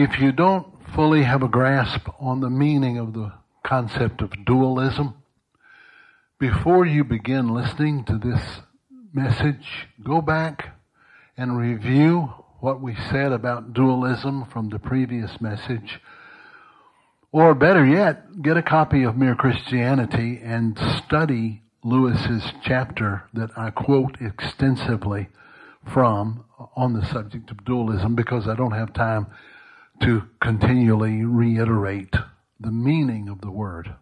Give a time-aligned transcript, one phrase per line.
[0.00, 0.64] If you don't
[0.94, 3.32] fully have a grasp on the meaning of the
[3.66, 5.14] concept of dualism,
[6.38, 8.60] before you begin listening to this
[9.12, 10.68] message, go back
[11.36, 15.98] and review what we said about dualism from the previous message.
[17.32, 23.70] Or better yet, get a copy of Mere Christianity and study Lewis's chapter that I
[23.70, 25.28] quote extensively
[25.92, 26.44] from
[26.76, 29.26] on the subject of dualism because I don't have time
[30.02, 32.14] to continually reiterate
[32.60, 33.94] the meaning of the word.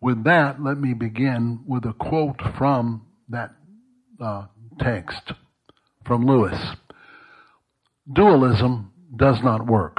[0.00, 3.54] With that, let me begin with a quote from that
[4.20, 4.46] uh,
[4.80, 5.32] text
[6.04, 6.58] from Lewis.
[8.12, 9.98] Dualism does not work.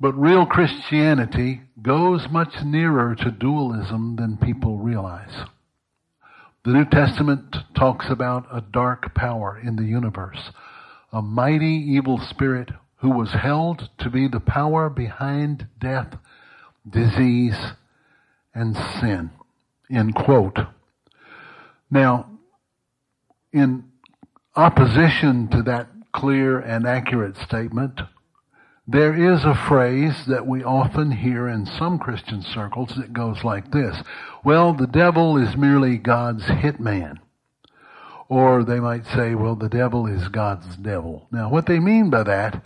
[0.00, 5.44] But real Christianity goes much nearer to dualism than people realize.
[6.64, 10.50] The New Testament talks about a dark power in the universe,
[11.12, 16.16] a mighty evil spirit who was held to be the power behind death,
[16.88, 17.56] disease,
[18.54, 19.30] and sin.
[19.90, 20.58] End quote.
[21.90, 22.28] Now,
[23.52, 23.84] in
[24.56, 28.00] opposition to that clear and accurate statement,
[28.86, 33.70] there is a phrase that we often hear in some Christian circles that goes like
[33.70, 34.02] this.
[34.44, 37.18] Well, the devil is merely God's hitman.
[38.28, 41.28] Or they might say, well, the devil is God's devil.
[41.30, 42.62] Now, what they mean by that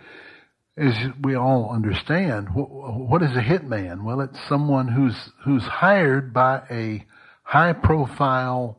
[0.76, 2.48] is we all understand.
[2.54, 4.04] What is a hitman?
[4.04, 7.04] Well, it's someone who's, who's hired by a
[7.42, 8.78] high profile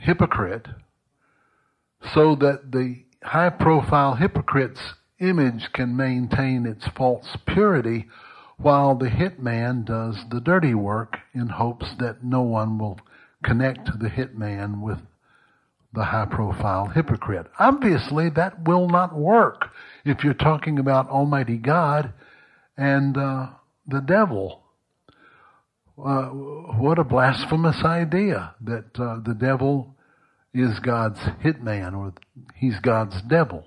[0.00, 0.66] hypocrite
[2.14, 4.80] so that the high profile hypocrite's
[5.20, 8.06] image can maintain its false purity
[8.56, 12.98] while the hitman does the dirty work in hopes that no one will
[13.44, 14.98] connect the hitman with
[15.92, 17.46] the high profile hypocrite.
[17.58, 19.70] Obviously, that will not work
[20.04, 22.12] if you're talking about Almighty God
[22.76, 23.48] and uh,
[23.86, 24.62] the devil.
[25.98, 29.96] Uh, what a blasphemous idea that uh, the devil
[30.54, 32.14] is God's hitman or
[32.54, 33.64] he's God's devil.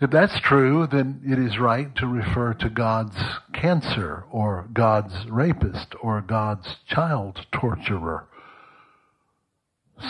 [0.00, 3.16] If that's true, then it is right to refer to God's
[3.52, 8.26] cancer or God's rapist or God's child torturer.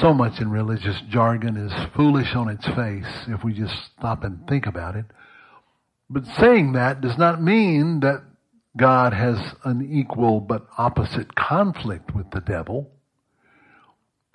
[0.01, 4.47] So much in religious jargon is foolish on its face if we just stop and
[4.49, 5.05] think about it.
[6.11, 8.23] But saying that does not mean that
[8.77, 12.91] God has an equal but opposite conflict with the devil.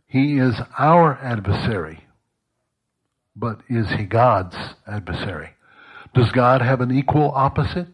[0.08, 2.06] He is our adversary.
[3.36, 4.56] But is he God's
[4.88, 5.52] adversary?
[6.14, 7.88] Does God have an equal opposite?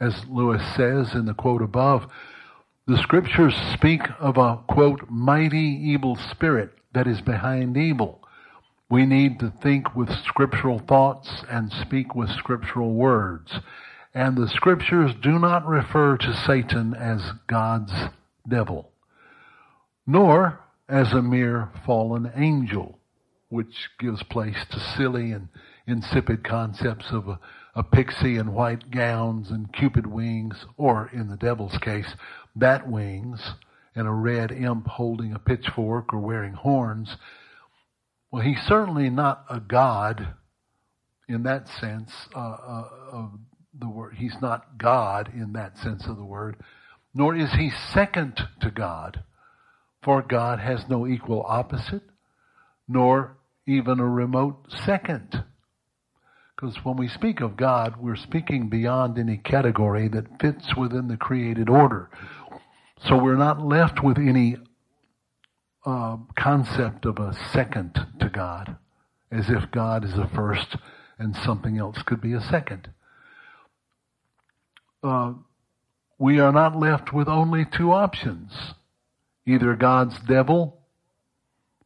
[0.00, 2.06] As Lewis says in the quote above,
[2.86, 8.20] the scriptures speak of a quote, mighty evil spirit that is behind evil.
[8.88, 13.52] We need to think with scriptural thoughts and speak with scriptural words.
[14.14, 17.92] And the scriptures do not refer to Satan as God's
[18.48, 18.92] devil,
[20.06, 23.00] nor as a mere fallen angel,
[23.48, 25.48] which gives place to silly and
[25.88, 27.40] insipid concepts of a,
[27.74, 32.14] a pixie in white gowns and cupid wings, or in the devil's case,
[32.56, 33.40] bat wings
[33.94, 37.16] and a red imp holding a pitchfork or wearing horns.
[38.30, 40.34] Well, he's certainly not a god
[41.28, 43.30] in that sense uh, uh, of
[43.78, 44.14] the word.
[44.16, 46.56] He's not God in that sense of the word,
[47.14, 49.22] nor is he second to God.
[50.02, 52.02] For God has no equal opposite,
[52.86, 53.36] nor
[53.66, 55.42] even a remote second.
[56.54, 61.16] Because when we speak of God, we're speaking beyond any category that fits within the
[61.16, 62.08] created order.
[63.04, 64.56] So we're not left with any
[65.84, 68.76] uh, concept of a second to God,
[69.30, 70.76] as if God is a first
[71.18, 72.88] and something else could be a second.
[75.02, 75.34] Uh,
[76.18, 78.52] we are not left with only two options
[79.48, 80.80] either God's devil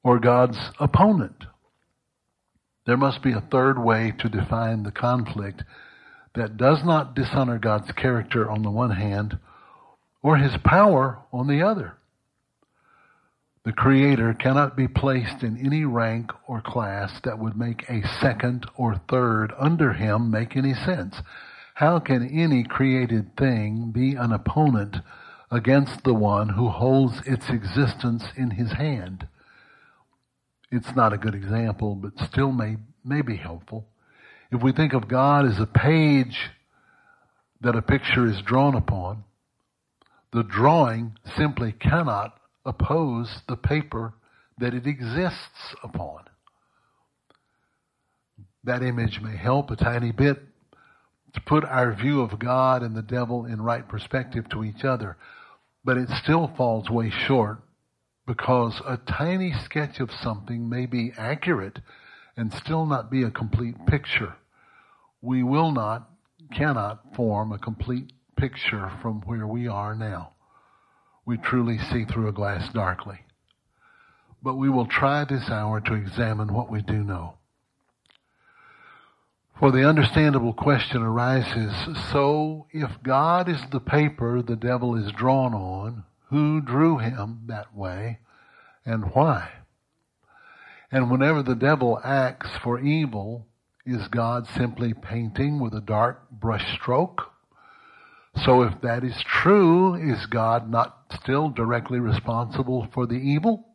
[0.03, 1.45] or God's opponent.
[2.87, 5.63] There must be a third way to define the conflict
[6.35, 9.39] that does not dishonor God's character on the one hand
[10.23, 11.95] or his power on the other.
[13.65, 18.67] The Creator cannot be placed in any rank or class that would make a second
[18.77, 21.17] or third under him make any sense.
[21.75, 24.97] How can any created thing be an opponent
[25.51, 29.27] against the one who holds its existence in his hand.
[30.71, 33.87] It's not a good example, but still may, may be helpful.
[34.53, 36.51] If we think of God as a page
[37.61, 39.25] that a picture is drawn upon,
[40.33, 44.15] the drawing simply cannot oppose the paper
[44.59, 46.25] that it exists upon.
[48.65, 50.43] that image may help a tiny bit
[51.33, 55.17] to put our view of God and the devil in right perspective to each other.
[55.85, 57.59] But it still falls way short
[58.27, 61.79] because a tiny sketch of something may be accurate
[62.37, 64.35] and still not be a complete picture.
[65.23, 66.11] We will not,
[66.55, 70.33] cannot form a complete picture from where we are now.
[71.27, 73.21] We truly see through a glass darkly.
[74.43, 77.35] But we will try this hour to examine what we do know.
[79.59, 81.75] For the understandable question arises,
[82.11, 87.77] so if God is the paper the devil is drawn on, who drew him that
[87.77, 88.21] way
[88.87, 89.51] and why?
[90.91, 93.47] And whenever the devil acts for evil,
[93.85, 97.30] is God simply painting with a dark brush stroke?
[98.37, 103.67] So if that is true, is God not still directly responsible for the evil?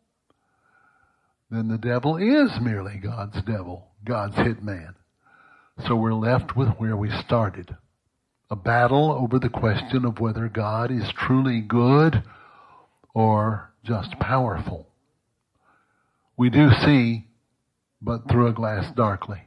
[1.51, 4.95] Then the devil is merely God's devil, God's hit man.
[5.87, 7.75] So we're left with where we started.
[8.49, 12.23] A battle over the question of whether God is truly good
[13.13, 14.87] or just powerful.
[16.37, 17.27] We do see,
[18.01, 19.44] but through a glass darkly.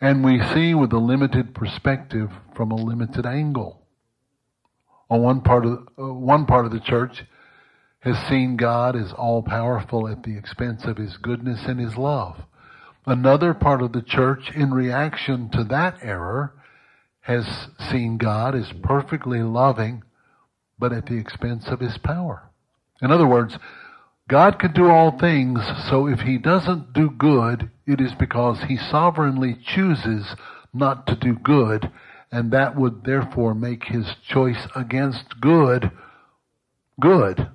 [0.00, 3.82] And we see with a limited perspective from a limited angle.
[5.10, 7.24] On one part of, uh, one part of the church
[8.00, 12.36] has seen God as all powerful at the expense of his goodness and his love.
[13.06, 16.54] Another part of the church, in reaction to that error,
[17.22, 20.04] has seen God as perfectly loving,
[20.78, 22.50] but at the expense of his power.
[23.02, 23.58] In other words,
[24.28, 28.76] God can do all things, so if he doesn't do good, it is because he
[28.76, 30.36] sovereignly chooses
[30.72, 31.90] not to do good,
[32.30, 35.90] and that would therefore make his choice against good
[37.00, 37.48] good.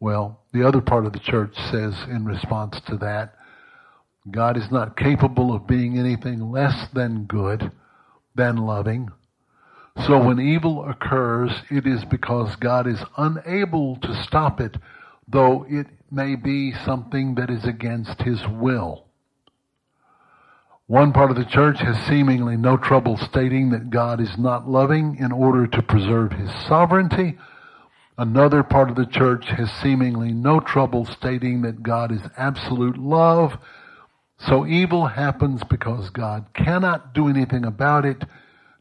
[0.00, 3.34] Well, the other part of the church says in response to that,
[4.30, 7.70] God is not capable of being anything less than good,
[8.34, 9.08] than loving.
[10.06, 14.76] So when evil occurs, it is because God is unable to stop it,
[15.26, 19.06] though it may be something that is against His will.
[20.86, 25.16] One part of the church has seemingly no trouble stating that God is not loving
[25.18, 27.38] in order to preserve His sovereignty.
[28.16, 33.58] Another part of the church has seemingly no trouble stating that God is absolute love
[34.38, 38.22] so evil happens because God cannot do anything about it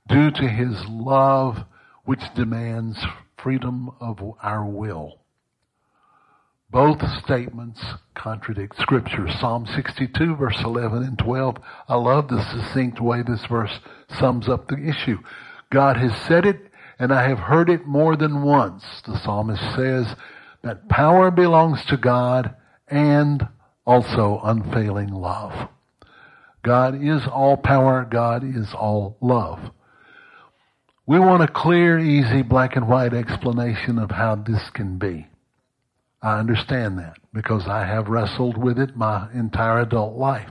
[0.08, 1.64] due to his love,
[2.04, 3.04] which demands
[3.38, 5.22] freedom of our will.
[6.70, 7.80] Both statements
[8.16, 9.28] contradict scripture.
[9.40, 11.58] Psalm 62 verse 11 and 12.
[11.88, 13.80] I love the succinct way this verse
[14.20, 15.20] sums up the issue.
[15.70, 18.84] God has said it and I have heard it more than once.
[19.06, 20.16] The psalmist says
[20.64, 22.56] that power belongs to God
[22.88, 23.48] and
[23.86, 25.70] also unfailing love.
[26.64, 28.08] God is all power.
[28.10, 29.60] God is all love.
[31.06, 35.28] We want a clear, easy, black and white explanation of how this can be.
[36.26, 40.50] I understand that because I have wrestled with it my entire adult life.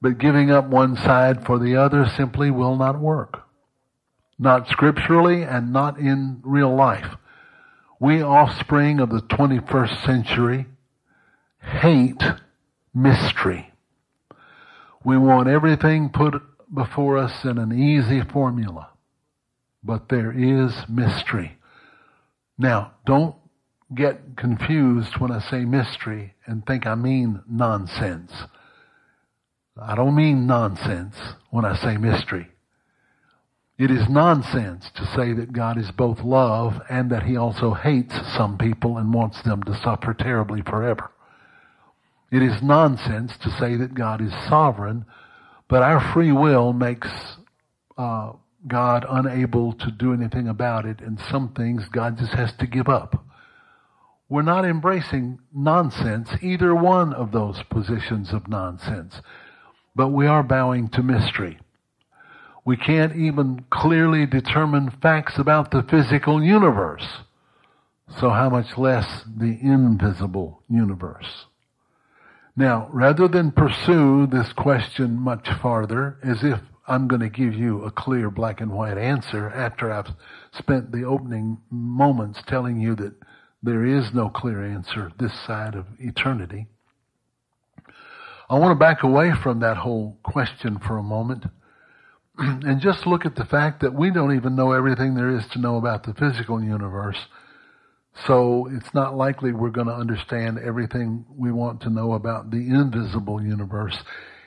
[0.00, 3.42] But giving up one side for the other simply will not work.
[4.38, 7.16] Not scripturally and not in real life.
[7.98, 10.66] We offspring of the 21st century
[11.60, 12.22] hate
[12.94, 13.72] mystery.
[15.04, 16.34] We want everything put
[16.72, 18.90] before us in an easy formula.
[19.82, 21.58] But there is mystery.
[22.56, 23.34] Now, don't
[23.94, 28.32] get confused when I say mystery and think I mean nonsense.
[29.80, 31.16] I don't mean nonsense
[31.50, 32.48] when I say mystery.
[33.78, 38.14] It is nonsense to say that God is both love and that he also hates
[38.36, 41.10] some people and wants them to suffer terribly forever.
[42.30, 45.06] It is nonsense to say that God is sovereign,
[45.68, 47.08] but our free will makes
[47.96, 48.32] uh,
[48.66, 52.88] God unable to do anything about it, and some things God just has to give
[52.88, 53.24] up.
[54.28, 59.22] We're not embracing nonsense, either one of those positions of nonsense,
[59.96, 61.58] but we are bowing to mystery.
[62.64, 67.06] We can't even clearly determine facts about the physical universe.
[68.18, 71.46] So how much less the invisible universe?
[72.54, 77.84] Now, rather than pursue this question much farther, as if I'm going to give you
[77.84, 80.10] a clear black and white answer after I've
[80.52, 83.14] spent the opening moments telling you that
[83.62, 86.66] there is no clear answer this side of eternity,
[88.50, 91.44] I want to back away from that whole question for a moment
[92.38, 95.60] and just look at the fact that we don't even know everything there is to
[95.60, 97.18] know about the physical universe.
[98.26, 102.56] So it's not likely we're going to understand everything we want to know about the
[102.56, 103.96] invisible universe.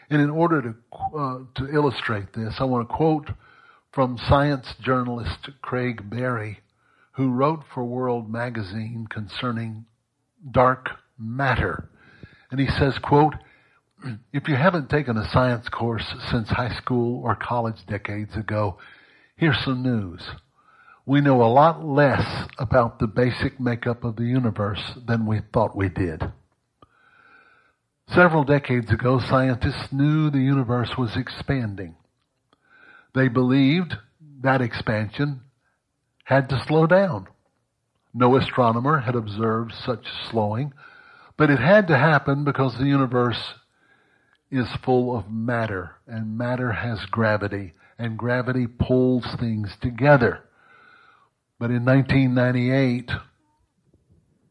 [0.09, 3.29] And in order to, uh, to illustrate this, I want to quote
[3.93, 6.59] from science journalist Craig Berry,
[7.13, 9.85] who wrote for World Magazine concerning
[10.49, 11.89] dark matter.
[12.49, 13.35] And he says, quote,
[14.33, 18.77] if you haven't taken a science course since high school or college decades ago,
[19.35, 20.21] here's some news.
[21.05, 25.75] We know a lot less about the basic makeup of the universe than we thought
[25.75, 26.21] we did.
[28.07, 31.95] Several decades ago, scientists knew the universe was expanding.
[33.13, 33.95] They believed
[34.41, 35.41] that expansion
[36.31, 37.27] had to slow down.
[38.13, 40.71] No astronomer had observed such slowing,
[41.35, 43.55] but it had to happen because the universe
[44.49, 50.39] is full of matter, and matter has gravity, and gravity pulls things together.
[51.59, 53.11] But in 1998,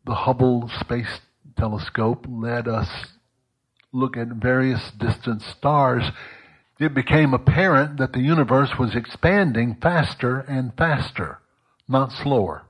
[0.04, 1.20] the Hubble Space
[1.56, 2.88] Telescope let us
[3.90, 6.04] look at various distant stars.
[6.78, 11.39] It became apparent that the universe was expanding faster and faster,
[11.90, 12.62] not slower.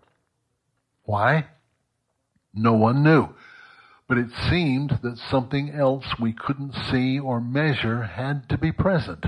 [1.05, 1.47] Why?
[2.55, 3.29] No one knew
[4.11, 9.25] but it seemed that something else we couldn't see or measure had to be present.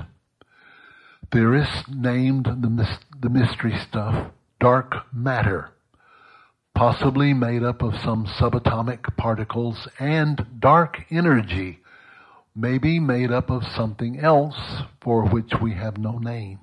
[1.31, 5.71] Theorists named the, mystery stuff dark matter,
[6.75, 11.79] possibly made up of some subatomic particles, and dark energy,
[12.53, 16.59] maybe made up of something else for which we have no name.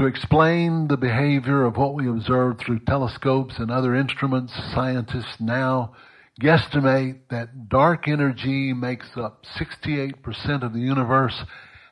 [0.00, 5.92] To explain the behavior of what we observe through telescopes and other instruments, scientists now
[6.40, 11.44] guesstimate that dark energy makes up 68% of the universe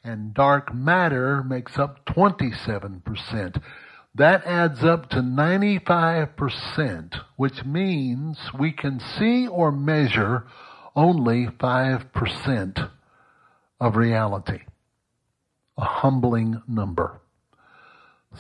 [0.03, 3.63] and dark matter makes up 27%.
[4.15, 10.47] That adds up to 95%, which means we can see or measure
[10.97, 12.91] only 5%
[13.79, 14.61] of reality.
[15.77, 17.21] A humbling number.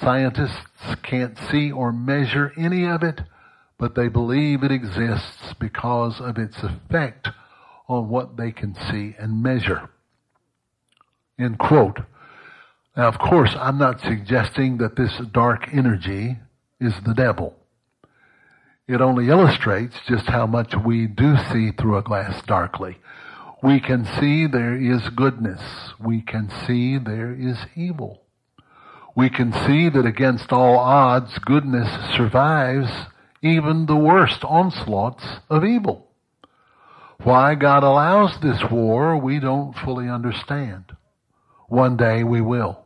[0.00, 3.20] Scientists can't see or measure any of it
[3.78, 7.28] but they believe it exists because of its effect
[7.88, 9.88] on what they can see and measure.
[11.38, 12.00] End quote.
[12.96, 16.38] Now, of course, I'm not suggesting that this dark energy
[16.80, 17.54] is the devil.
[18.88, 22.98] It only illustrates just how much we do see through a glass darkly.
[23.62, 25.60] We can see there is goodness.
[26.00, 28.22] We can see there is evil.
[29.18, 32.88] We can see that against all odds, goodness survives
[33.42, 36.06] even the worst onslaughts of evil.
[37.24, 40.92] Why God allows this war, we don't fully understand.
[41.66, 42.84] One day we will.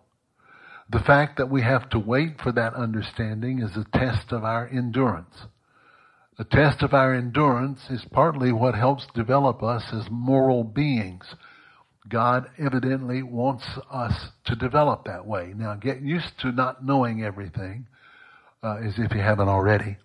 [0.90, 4.66] The fact that we have to wait for that understanding is a test of our
[4.66, 5.36] endurance.
[6.38, 11.26] A test of our endurance is partly what helps develop us as moral beings.
[12.08, 14.12] God evidently wants us
[14.46, 15.52] to develop that way.
[15.56, 17.86] Now get used to not knowing everything,
[18.62, 19.98] uh, as if you haven't already.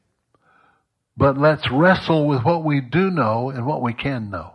[1.18, 4.54] But let's wrestle with what we do know and what we can know.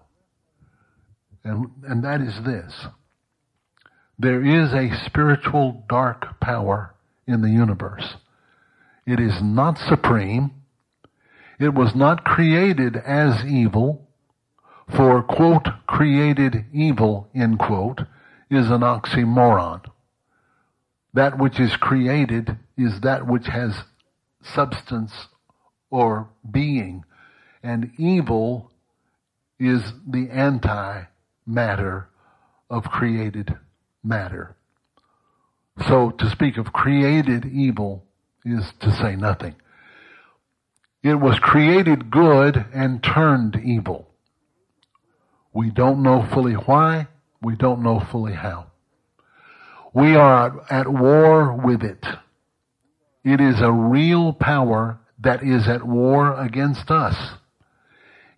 [1.45, 2.87] And, and that is this.
[4.19, 6.95] There is a spiritual dark power
[7.27, 8.15] in the universe.
[9.05, 10.53] It is not supreme.
[11.59, 14.02] It was not created as evil.
[14.97, 18.03] For, quote, created evil, end quote,
[18.51, 19.85] is an oxymoron.
[21.15, 23.85] That which is created is that which has
[24.43, 25.29] substance
[25.91, 27.05] or being.
[27.63, 28.71] And evil
[29.59, 31.05] is the anti
[31.47, 32.09] matter
[32.69, 33.57] of created
[34.03, 34.57] matter.
[35.89, 38.05] So to speak of created evil
[38.45, 39.55] is to say nothing.
[41.03, 44.12] It was created good and turned evil.
[45.53, 47.09] We don't know fully why.
[47.41, 48.67] We don't know fully how.
[49.93, 52.07] We are at war with it.
[53.25, 57.17] It is a real power that is at war against us.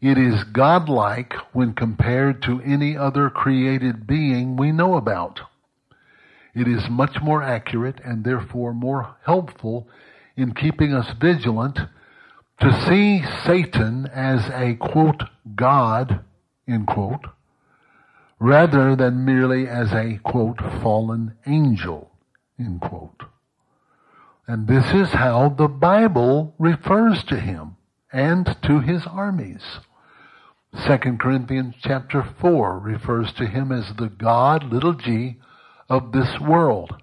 [0.01, 5.41] It is godlike when compared to any other created being we know about.
[6.55, 9.89] It is much more accurate and therefore more helpful
[10.37, 11.79] in keeping us vigilant
[12.61, 15.23] to see Satan as a quote,
[15.55, 16.21] God,
[16.69, 17.27] end quote,
[18.39, 22.11] rather than merely as a quote, fallen angel,
[22.59, 23.23] end quote.
[24.47, 27.77] And this is how the Bible refers to him
[28.13, 29.63] and to his armies.
[30.87, 35.37] 2 Corinthians chapter 4 refers to him as the God, little g,
[35.89, 36.95] of this world.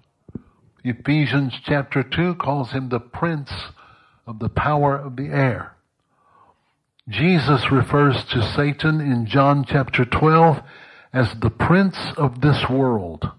[0.84, 3.52] Ephesians chapter 2 calls him the prince
[4.28, 5.71] of the power of the air.
[7.12, 10.64] Jesus refers to Satan in John chapter 12
[11.12, 13.30] as the prince of this world.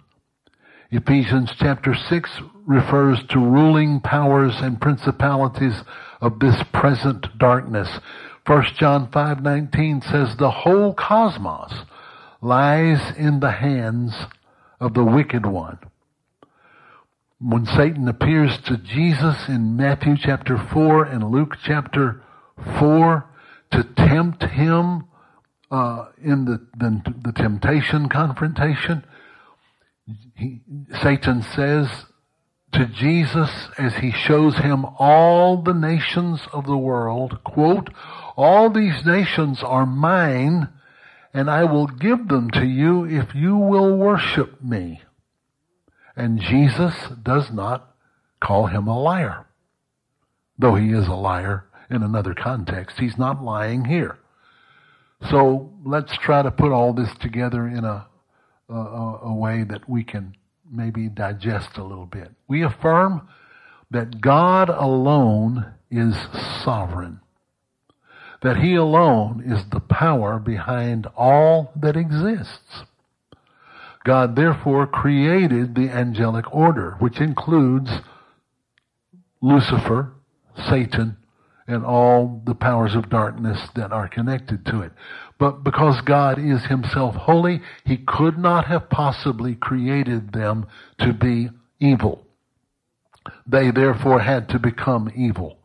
[0.90, 5.84] Ephesians chapter 6 refers to ruling powers and principalities
[6.20, 7.88] of this present darkness.
[8.44, 11.72] 1 John 5:19 says the whole cosmos
[12.42, 14.26] lies in the hands
[14.80, 15.78] of the wicked one.
[17.40, 22.20] When Satan appears to Jesus in Matthew chapter 4 and Luke chapter
[22.78, 23.24] 4
[23.72, 25.04] to tempt him
[25.70, 29.04] uh, in the, the, the temptation confrontation,
[30.34, 30.60] he,
[31.02, 31.88] Satan says
[32.72, 37.90] to Jesus as he shows him all the nations of the world, quote,
[38.36, 40.68] all these nations are mine
[41.34, 45.00] and I will give them to you if you will worship me.
[46.14, 47.94] And Jesus does not
[48.40, 49.46] call him a liar.
[50.58, 54.18] Though he is a liar in another context, he's not lying here.
[55.30, 58.06] So let's try to put all this together in a,
[58.68, 60.34] a, a way that we can
[60.70, 62.32] maybe digest a little bit.
[62.48, 63.28] We affirm
[63.90, 66.16] that God alone is
[66.64, 67.20] sovereign.
[68.42, 72.82] That He alone is the power behind all that exists.
[74.04, 77.90] God therefore created the angelic order, which includes
[79.40, 80.12] Lucifer,
[80.68, 81.16] Satan,
[81.66, 84.92] and all the powers of darkness that are connected to it.
[85.38, 90.66] But because God is himself holy, he could not have possibly created them
[90.98, 91.50] to be
[91.80, 92.26] evil.
[93.46, 95.58] They therefore had to become evil.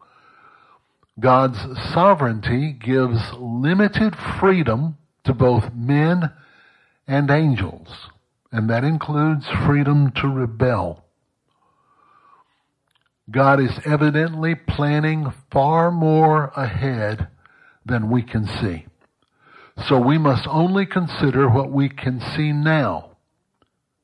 [1.19, 1.59] God's
[1.93, 6.31] sovereignty gives limited freedom to both men
[7.07, 8.09] and angels,
[8.51, 11.06] and that includes freedom to rebel.
[13.29, 17.27] God is evidently planning far more ahead
[17.85, 18.85] than we can see.
[19.87, 23.17] So we must only consider what we can see now.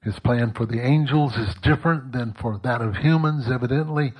[0.01, 4.13] His plan for the angels is different than for that of humans, evidently,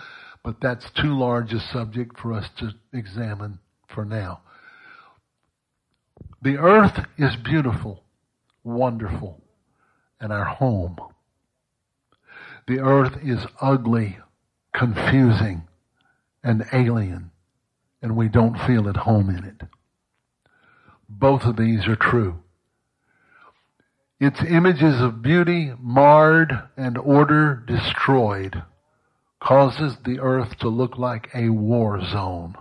[0.43, 3.59] but that's too large a subject for us to examine
[3.93, 4.41] for now.
[6.41, 8.03] The earth is beautiful,
[8.63, 9.41] wonderful,
[10.19, 10.97] and our home.
[12.67, 14.17] The earth is ugly,
[14.73, 15.63] confusing
[16.43, 17.31] and alien,
[18.01, 19.61] and we don't feel at home in it.
[21.07, 22.39] Both of these are true.
[24.19, 28.63] Its images of beauty marred and order destroyed
[29.41, 32.55] causes the earth to look like a war zone.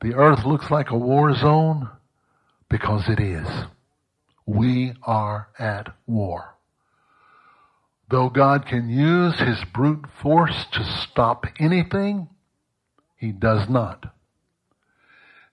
[0.00, 1.90] The earth looks like a war zone
[2.68, 3.46] because it is.
[4.46, 6.55] We are at war.
[8.08, 12.28] Though God can use his brute force to stop anything,
[13.16, 14.12] he does not.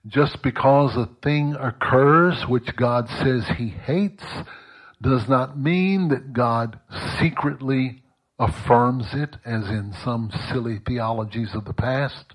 [0.06, 4.24] Just because a thing occurs which God says he hates
[5.00, 6.78] does not mean that God
[7.18, 8.02] secretly
[8.38, 12.34] affirms it as in some silly theologies of the past.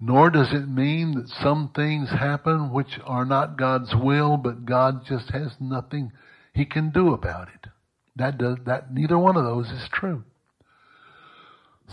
[0.00, 5.04] Nor does it mean that some things happen which are not God's will, but God
[5.04, 6.12] just has nothing
[6.54, 7.70] he can do about it.
[8.18, 10.24] That does, that, neither one of those is true.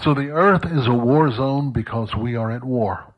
[0.03, 3.13] So the earth is a war zone because we are at war.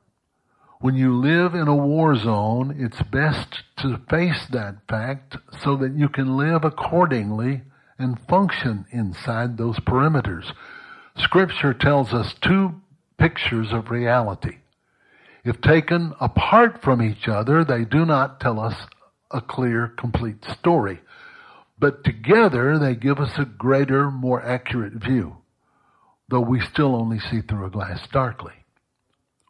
[0.79, 5.93] When you live in a war zone, it's best to face that fact so that
[5.95, 7.63] you can live accordingly
[7.97, 10.53] and function inside those perimeters.
[11.17, 12.75] Scripture tells us two
[13.17, 14.57] pictures of reality.
[15.43, 18.75] If taken apart from each other, they do not tell us
[19.31, 20.99] a clear, complete story.
[21.79, 25.37] But together they give us a greater, more accurate view,
[26.29, 28.53] though we still only see through a glass darkly.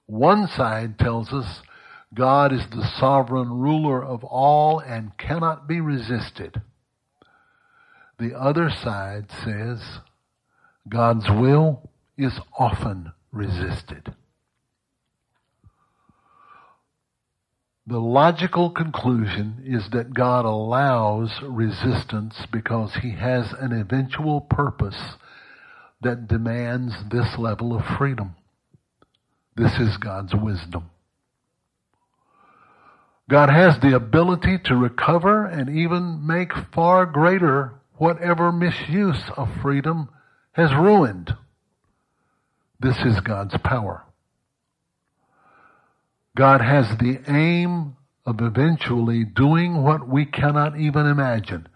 [0.06, 1.62] One side tells us
[2.14, 6.62] God is the sovereign ruler of all and cannot be resisted.
[8.20, 9.82] The other side says
[10.90, 14.14] God's will is often resisted.
[17.90, 25.16] The logical conclusion is that God allows resistance because he has an eventual purpose
[26.02, 28.36] that demands this level of freedom.
[29.56, 30.90] This is God's wisdom.
[33.30, 40.10] God has the ability to recover and even make far greater whatever misuse of freedom
[40.52, 41.34] has ruined.
[42.82, 44.04] This is God's power.
[46.38, 51.68] God has the aim of eventually doing what we cannot even imagine,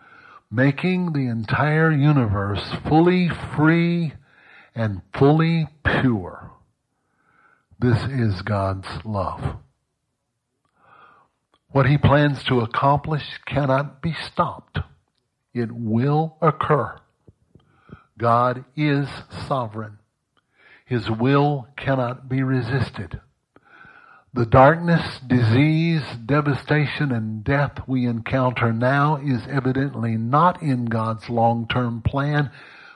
[0.51, 4.13] making the entire universe fully free
[4.75, 6.51] and fully pure.
[7.79, 9.55] This is God's love.
[11.69, 14.77] What he plans to accomplish cannot be stopped.
[15.55, 16.99] It will occur.
[18.19, 19.07] God is
[19.47, 19.97] sovereign.
[20.85, 23.21] His will cannot be resisted.
[24.33, 32.03] The darkness, disease, devastation, and death we encounter now is evidently not in God's long-term
[32.03, 32.49] plan,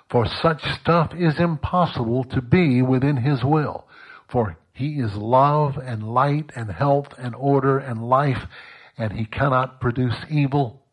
[0.09, 3.85] for such stuff is impossible to be within His will.
[4.29, 8.47] For He is love and light and health and order and life,
[8.97, 10.83] and He cannot produce evil.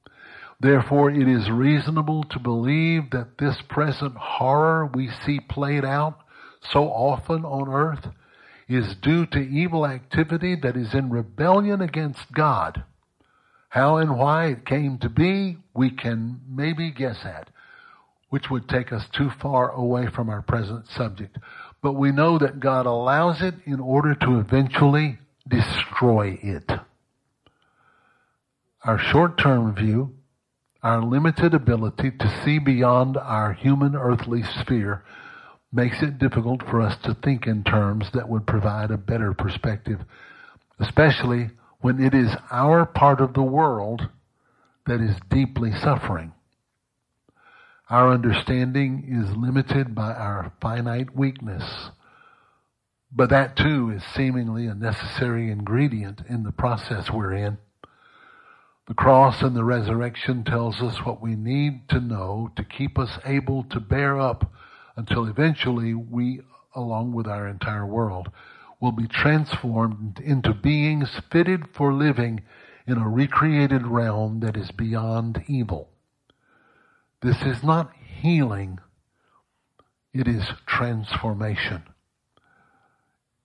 [0.58, 6.18] Therefore, it is reasonable to believe that this present horror we see played out
[6.60, 8.08] so often on earth
[8.74, 12.82] is due to evil activity that is in rebellion against God.
[13.68, 17.48] How and why it came to be, we can maybe guess at,
[18.28, 21.38] which would take us too far away from our present subject.
[21.82, 26.70] But we know that God allows it in order to eventually destroy it.
[28.84, 30.14] Our short-term view
[30.82, 35.04] our limited ability to see beyond our human earthly sphere
[35.72, 40.00] makes it difficult for us to think in terms that would provide a better perspective,
[40.78, 44.08] especially when it is our part of the world
[44.86, 46.32] that is deeply suffering.
[47.88, 51.90] Our understanding is limited by our finite weakness,
[53.10, 57.58] but that too is seemingly a necessary ingredient in the process we're in.
[58.88, 63.18] The cross and the resurrection tells us what we need to know to keep us
[63.24, 64.50] able to bear up
[64.96, 66.40] until eventually we,
[66.74, 68.30] along with our entire world,
[68.80, 72.42] will be transformed into beings fitted for living
[72.86, 75.88] in a recreated realm that is beyond evil.
[77.22, 78.78] This is not healing,
[80.12, 81.84] it is transformation.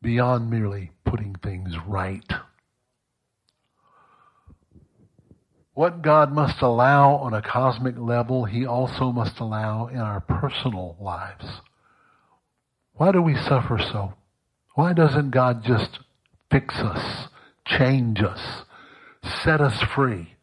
[0.01, 2.31] Beyond merely putting things right.
[5.77, 10.97] What God must allow on a cosmic level, He also must allow in our personal
[10.99, 11.45] lives.
[12.93, 14.15] Why do we suffer so?
[14.73, 15.99] Why doesn't God just
[16.49, 17.27] fix us,
[17.67, 18.63] change us,
[19.43, 20.33] set us free?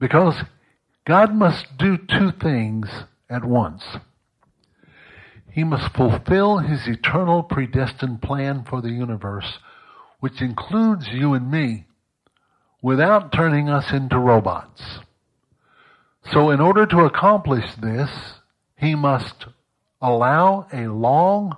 [0.00, 0.36] Because
[1.04, 2.88] God must do two things
[3.28, 3.84] at once.
[5.52, 9.58] He must fulfill His eternal predestined plan for the universe,
[10.18, 11.87] which includes you and me
[12.82, 15.00] without turning us into robots.
[16.32, 18.10] So in order to accomplish this,
[18.76, 19.46] he must
[20.00, 21.56] allow a long,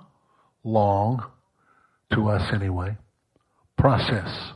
[0.63, 1.25] long,
[2.11, 2.97] to us anyway,
[3.77, 4.53] process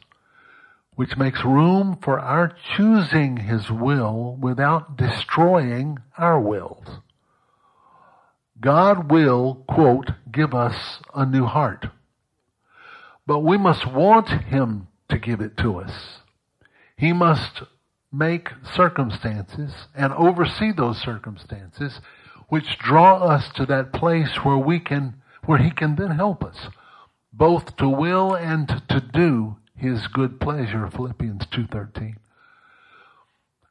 [0.95, 6.85] which makes room for our choosing his will without destroying our wills.
[8.59, 11.87] God will, quote, give us a new heart.
[13.27, 16.19] But we must want him to give it to us.
[16.97, 17.63] He must
[18.11, 21.99] make circumstances and oversee those circumstances
[22.47, 26.67] which draw us to that place where we can, where He can then help us,
[27.33, 32.15] both to will and to do His good pleasure, Philippians 2.13.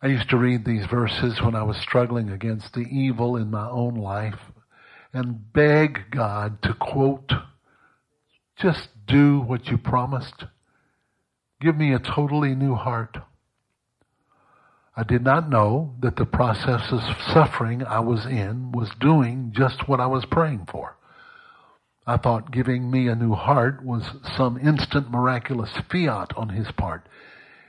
[0.02, 3.66] I used to read these verses when I was struggling against the evil in my
[3.70, 4.52] own life
[5.14, 7.32] and beg God to quote,
[8.56, 10.44] just do what you promised.
[11.64, 13.16] Give me a totally new heart.
[14.94, 17.00] I did not know that the process of
[17.32, 20.98] suffering I was in was doing just what I was praying for.
[22.06, 24.02] I thought giving me a new heart was
[24.36, 27.08] some instant miraculous fiat on his part.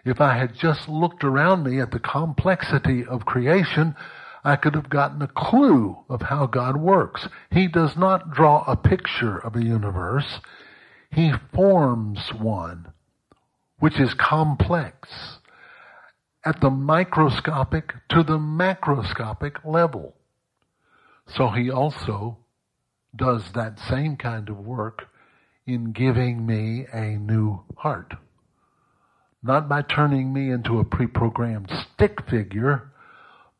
[0.04, 3.96] If I had just looked around me at the complexity of creation,
[4.44, 7.30] I could have gotten a clue of how God works.
[7.50, 10.42] He does not draw a picture of a universe.
[11.10, 12.92] He forms one
[13.86, 15.38] which is complex
[16.44, 20.16] at the microscopic to the macroscopic level.
[21.28, 22.40] So he also
[23.16, 25.04] does that same kind of work
[25.68, 28.16] in giving me a new heart.
[29.44, 32.92] Not by turning me into a pre-programmed stick figure,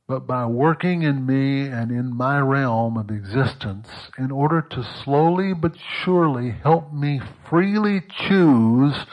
[0.08, 5.54] but by working in me and in my realm of existence in order to slowly
[5.54, 9.06] but surely help me freely choose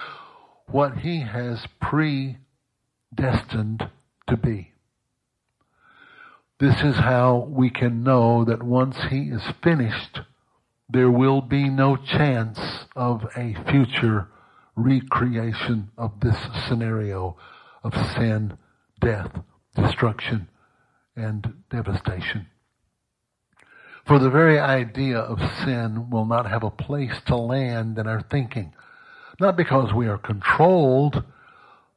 [0.73, 2.39] what he has predestined
[4.29, 4.73] to be.
[6.59, 10.21] This is how we can know that once he is finished,
[10.89, 12.59] there will be no chance
[12.95, 14.29] of a future
[14.77, 16.37] recreation of this
[16.69, 17.37] scenario
[17.83, 18.57] of sin,
[19.01, 19.31] death,
[19.75, 20.49] destruction,
[21.17, 22.47] and devastation.
[24.07, 28.23] For the very idea of sin will not have a place to land in our
[28.23, 28.73] thinking.
[29.43, 31.25] Not because we are controlled,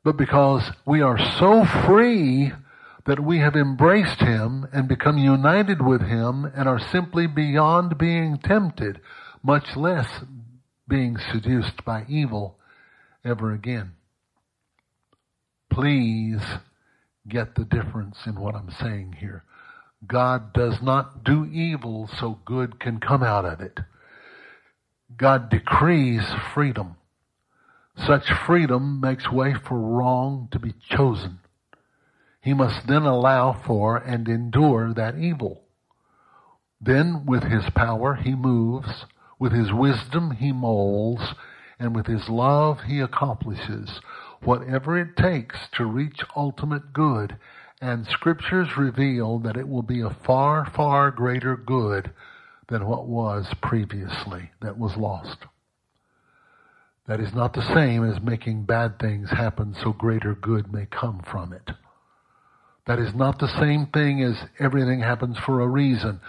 [0.04, 2.52] but because we are so free
[3.06, 8.40] that we have embraced Him and become united with Him and are simply beyond being
[8.40, 9.00] tempted,
[9.44, 10.08] much less
[10.88, 12.58] being seduced by evil
[13.24, 13.92] ever again.
[15.70, 16.42] Please
[17.30, 19.44] get the difference in what I'm saying here.
[20.08, 23.82] God does not do evil so good can come out of it.
[25.16, 26.24] God decrees
[26.56, 26.96] freedom.
[27.98, 31.40] Such freedom makes way for wrong to be chosen.
[32.42, 35.64] He must then allow for and endure that evil.
[36.80, 39.06] Then, with his power, he moves.
[39.40, 41.34] With his wisdom, he molds.
[41.80, 44.02] And with his love, he accomplishes
[44.42, 47.38] whatever it takes to reach ultimate good
[47.82, 52.12] and scriptures reveal that it will be a far, far greater good
[52.68, 55.46] than what was previously that was lost.
[57.08, 61.22] That is not the same as making bad things happen so greater good may come
[61.24, 61.72] from it.
[62.88, 66.20] That is not the same thing as everything happens for a reason.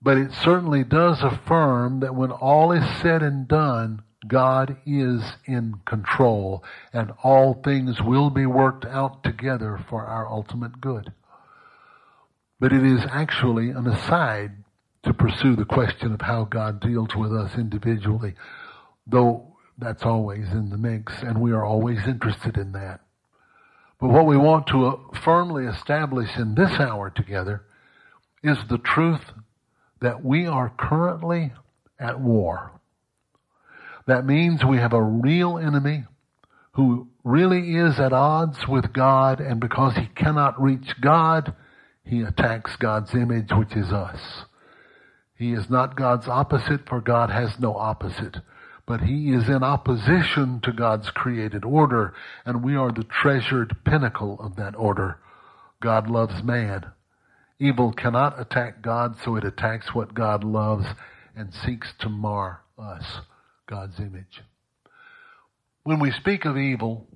[0.00, 5.80] But it certainly does affirm that when all is said and done, God is in
[5.86, 11.12] control and all things will be worked out together for our ultimate good.
[12.60, 14.52] But it is actually an aside
[15.04, 18.34] to pursue the question of how God deals with us individually,
[19.06, 19.47] though
[19.78, 23.00] that's always in the mix and we are always interested in that.
[24.00, 27.62] But what we want to uh, firmly establish in this hour together
[28.42, 29.22] is the truth
[30.00, 31.52] that we are currently
[31.98, 32.72] at war.
[34.06, 36.04] That means we have a real enemy
[36.72, 41.54] who really is at odds with God, and because he cannot reach God,
[42.04, 44.44] he attacks God's image, which is us.
[45.36, 48.36] He is not God's opposite, for God has no opposite.
[48.88, 52.14] But he is in opposition to God's created order,
[52.46, 55.18] and we are the treasured pinnacle of that order.
[55.82, 56.86] God loves man.
[57.58, 60.86] Evil cannot attack God, so it attacks what God loves
[61.36, 63.04] and seeks to mar us.
[63.66, 64.42] God's image.
[65.82, 67.06] When we speak of evil,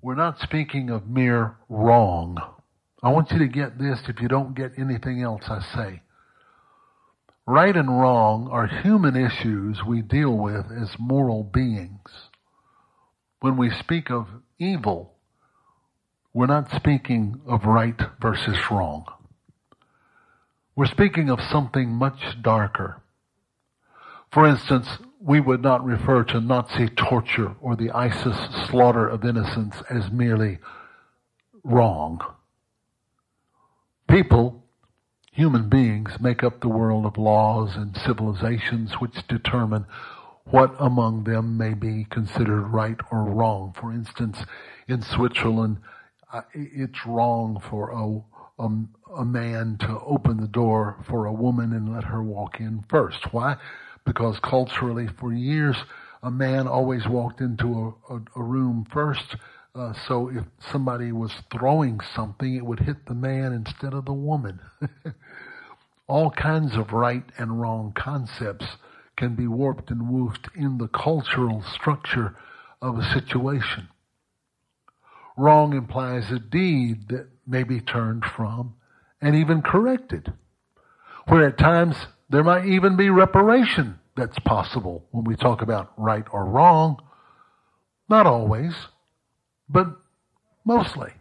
[0.00, 2.38] we're not speaking of mere wrong.
[3.00, 6.02] I want you to get this if you don't get anything else I say.
[7.46, 12.08] Right and wrong are human issues we deal with as moral beings.
[13.40, 14.28] When we speak of
[14.58, 15.14] evil,
[16.32, 19.04] we're not speaking of right versus wrong.
[20.76, 23.02] We're speaking of something much darker.
[24.32, 24.86] For instance,
[25.20, 28.36] we would not refer to Nazi torture or the ISIS
[28.68, 30.58] slaughter of innocents as merely
[31.64, 32.20] wrong.
[34.08, 34.61] People,
[35.32, 39.86] human beings, make up the world of laws and civilizations which determine
[40.44, 43.74] what among them may be considered right or wrong.
[43.80, 44.38] For instance,
[44.88, 45.78] in Switzerland,
[46.32, 48.68] uh, it's wrong for a, a,
[49.20, 53.32] a man to open the door for a woman and let her walk in first.
[53.32, 53.56] Why?
[54.04, 55.76] because culturally, for years,
[56.22, 59.36] a man always walked into a, a, a room first.
[59.74, 64.12] Uh, so if somebody was throwing something, it would hit the man instead of the
[64.12, 64.60] woman.
[66.12, 68.66] All kinds of right and wrong concepts
[69.16, 72.36] can be warped and woofed in the cultural structure
[72.82, 73.88] of a situation.
[75.38, 78.74] Wrong implies a deed that may be turned from
[79.22, 80.34] and even corrected,
[81.28, 81.96] where at times
[82.28, 86.98] there might even be reparation that's possible when we talk about right or wrong.
[88.10, 88.74] Not always,
[89.66, 89.86] but
[90.62, 91.14] mostly.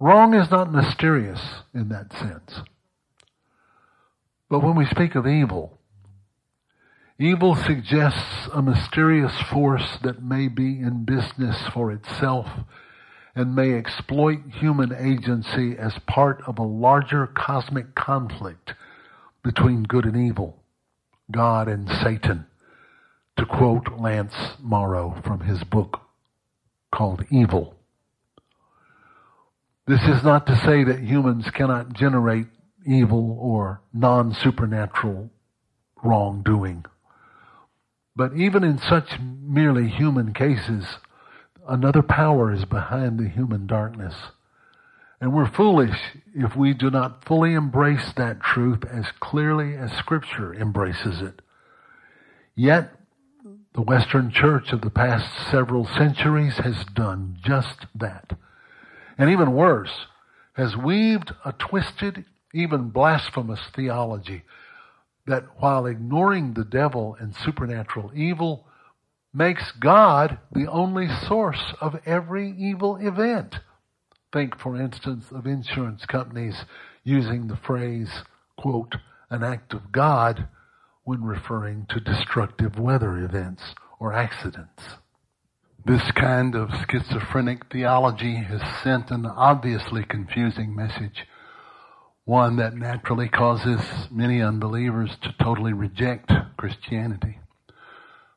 [0.00, 1.40] Wrong is not mysterious
[1.74, 2.62] in that sense.
[4.48, 5.78] But when we speak of evil,
[7.18, 12.46] evil suggests a mysterious force that may be in business for itself
[13.34, 18.74] and may exploit human agency as part of a larger cosmic conflict
[19.42, 20.62] between good and evil,
[21.30, 22.46] God and Satan,
[23.36, 26.00] to quote Lance Morrow from his book
[26.92, 27.74] called Evil.
[29.86, 32.46] This is not to say that humans cannot generate
[32.86, 35.30] evil or non-supernatural
[36.02, 36.84] wrongdoing.
[38.14, 40.84] But even in such merely human cases,
[41.68, 44.14] another power is behind the human darkness.
[45.20, 45.98] And we're foolish
[46.34, 51.40] if we do not fully embrace that truth as clearly as Scripture embraces it.
[52.54, 52.92] Yet,
[53.74, 58.32] the Western Church of the past several centuries has done just that.
[59.18, 60.06] And even worse,
[60.54, 64.42] has weaved a twisted, even blasphemous theology
[65.26, 68.66] that while ignoring the devil and supernatural evil
[69.34, 73.56] makes God the only source of every evil event.
[74.32, 76.64] Think, for instance, of insurance companies
[77.04, 78.22] using the phrase,
[78.56, 78.94] quote,
[79.30, 80.48] an act of God
[81.04, 83.62] when referring to destructive weather events
[83.98, 84.82] or accidents.
[85.84, 91.26] This kind of schizophrenic theology has sent an obviously confusing message,
[92.26, 97.38] one that naturally causes many unbelievers to totally reject Christianity.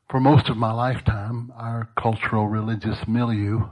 [0.08, 3.70] For most of my lifetime, our cultural religious milieu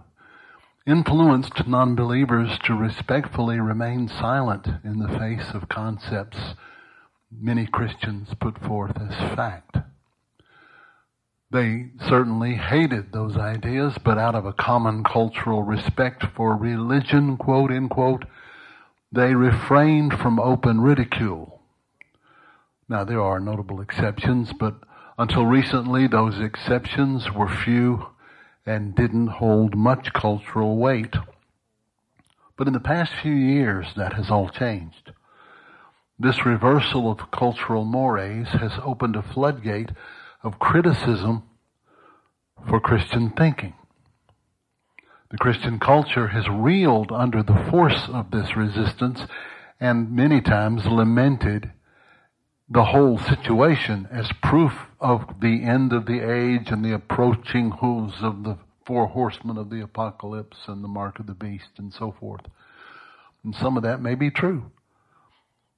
[0.87, 6.37] influenced nonbelievers to respectfully remain silent in the face of concepts
[7.31, 9.77] many Christians put forth as fact.
[11.51, 17.69] They certainly hated those ideas, but out of a common cultural respect for religion, quote
[17.69, 18.25] unquote,
[19.11, 21.61] they refrained from open ridicule.
[22.89, 24.75] Now there are notable exceptions, but
[25.17, 28.07] until recently those exceptions were few
[28.65, 31.15] and didn't hold much cultural weight.
[32.57, 35.11] But in the past few years, that has all changed.
[36.19, 39.91] This reversal of cultural mores has opened a floodgate
[40.43, 41.43] of criticism
[42.67, 43.75] for Christian thinking.
[45.29, 49.21] The Christian culture has reeled under the force of this resistance
[49.79, 51.71] and many times lamented
[52.69, 58.15] the whole situation as proof of the end of the age and the approaching hooves
[58.21, 62.15] of the four horsemen of the apocalypse and the mark of the beast and so
[62.19, 62.45] forth.
[63.43, 64.71] And some of that may be true.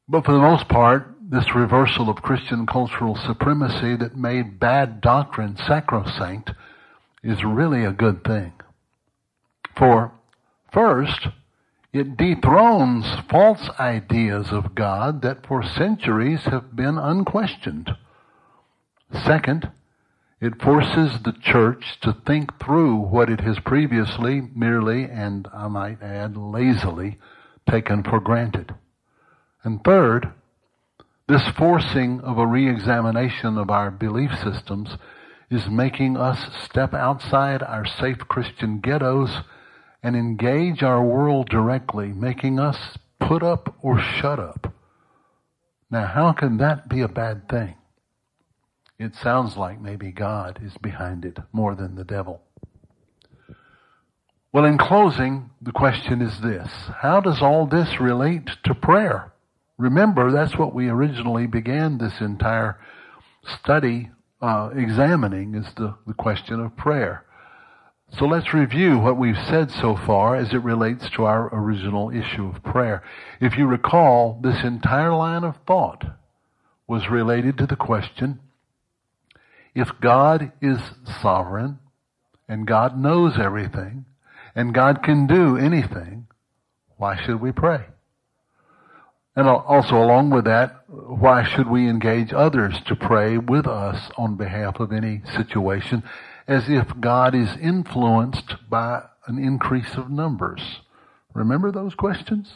[0.08, 5.58] But for the most part, this reversal of Christian cultural supremacy that made bad doctrine
[5.58, 6.52] sacrosanct
[7.24, 8.54] is really a good thing.
[9.80, 10.12] For
[10.74, 11.30] first,
[11.94, 17.96] it dethrones false ideas of God that for centuries have been unquestioned.
[19.26, 19.72] Second,
[20.42, 26.04] it forces the church to think through what it has previously merely, and I might
[26.04, 27.18] add, lazily
[27.70, 28.76] taken for granted.
[29.63, 30.34] And third,
[31.30, 34.98] this forcing of a re-examination of our belief systems
[35.50, 39.39] is making us step outside our safe Christian ghettos
[40.02, 44.74] and engage our world directly, making us put up or shut up.
[45.92, 47.76] Now, how can that be a bad thing?
[48.98, 52.42] It sounds like maybe God is behind it more than the devil.
[54.52, 56.70] Well, in closing, the question is this.
[57.02, 59.32] How does all this relate to prayer?
[59.78, 62.80] Remember, that's what we originally began this entire
[63.46, 67.26] study uh, examining is the, the question of prayer.
[68.17, 72.48] So let's review what we've said so far as it relates to our original issue
[72.48, 73.04] of prayer.
[73.39, 76.04] If you recall, this entire line of thought
[76.88, 78.39] was related to the question,
[79.76, 80.80] if God is
[81.22, 81.80] sovereign
[82.48, 84.06] and God knows everything
[84.56, 86.28] and God can do anything,
[86.98, 87.86] why should we pray?
[89.36, 94.36] And also along with that, why should we engage others to pray with us on
[94.36, 96.04] behalf of any situation
[96.50, 100.80] as if God is influenced by an increase of numbers.
[101.36, 102.56] Remember those questions?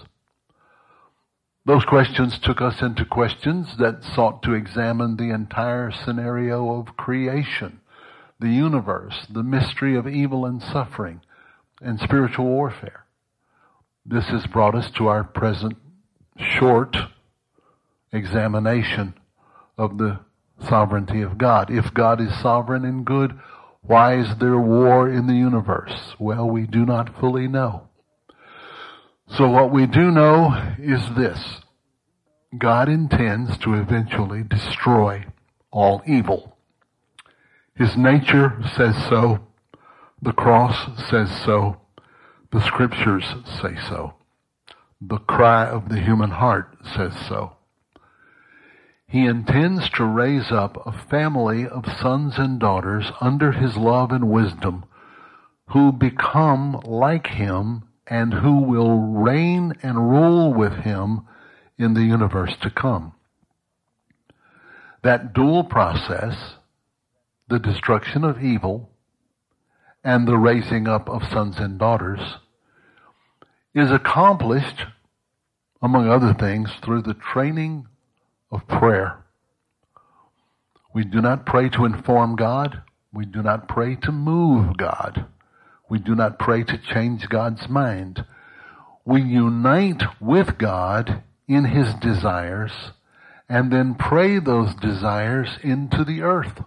[1.64, 7.82] Those questions took us into questions that sought to examine the entire scenario of creation,
[8.40, 11.22] the universe, the mystery of evil and suffering,
[11.80, 13.06] and spiritual warfare.
[14.04, 15.78] This has brought us to our present
[16.36, 16.98] short
[18.12, 19.14] examination
[19.78, 20.22] of the
[20.68, 21.70] sovereignty of God.
[21.70, 23.40] If God is sovereign and good,
[23.86, 26.16] why is there war in the universe?
[26.18, 27.90] Well, we do not fully know.
[29.28, 31.62] So what we do know is this.
[32.58, 35.26] God intends to eventually destroy
[35.72, 36.56] all evil.
[37.76, 39.40] His nature says so.
[40.22, 41.82] The cross says so.
[42.52, 43.26] The scriptures
[43.62, 44.14] say so.
[45.02, 47.58] The cry of the human heart says so.
[49.14, 54.28] He intends to raise up a family of sons and daughters under his love and
[54.28, 54.86] wisdom
[55.68, 61.28] who become like him and who will reign and rule with him
[61.78, 63.14] in the universe to come.
[65.04, 66.56] That dual process,
[67.50, 68.90] the destruction of evil
[70.04, 72.38] and the raising up of sons and daughters,
[73.76, 74.88] is accomplished,
[75.84, 77.86] among other things, through the training
[78.54, 79.18] of prayer.
[80.94, 82.84] We do not pray to inform God.
[83.12, 85.26] We do not pray to move God.
[85.90, 88.26] We do not pray to change God's mind.
[89.06, 92.72] We unite with God in his desires
[93.50, 96.64] and then pray those desires into the earth.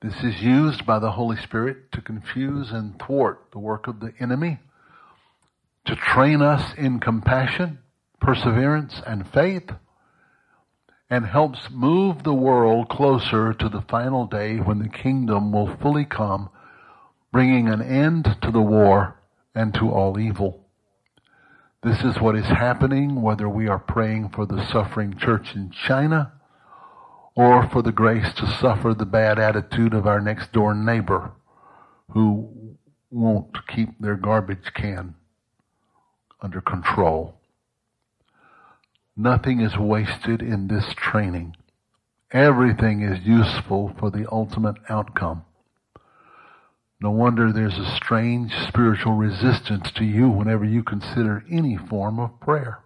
[0.00, 4.12] This is used by the Holy Spirit to confuse and thwart the work of the
[4.18, 4.60] enemy,
[5.84, 7.78] to train us in compassion,
[8.20, 9.70] perseverance, and faith,
[11.08, 16.04] and helps move the world closer to the final day when the kingdom will fully
[16.04, 16.48] come,
[17.32, 19.16] bringing an end to the war
[19.54, 20.66] and to all evil.
[21.82, 26.32] This is what is happening whether we are praying for the suffering church in China
[27.36, 31.30] or for the grace to suffer the bad attitude of our next door neighbor
[32.10, 32.76] who
[33.10, 35.14] won't keep their garbage can
[36.40, 37.38] under control.
[39.18, 41.56] Nothing is wasted in this training.
[42.32, 45.42] Everything is useful for the ultimate outcome.
[47.00, 52.38] No wonder there's a strange spiritual resistance to you whenever you consider any form of
[52.40, 52.80] prayer.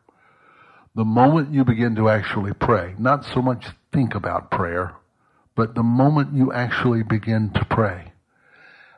[0.95, 4.95] The moment you begin to actually pray, not so much think about prayer,
[5.57, 8.12] but the moment you actually begin to pray,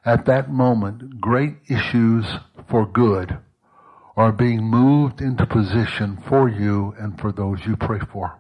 [0.05, 2.27] at that moment, great issues
[2.69, 3.39] for good
[4.17, 8.39] are being moved into position for you and for those you pray for.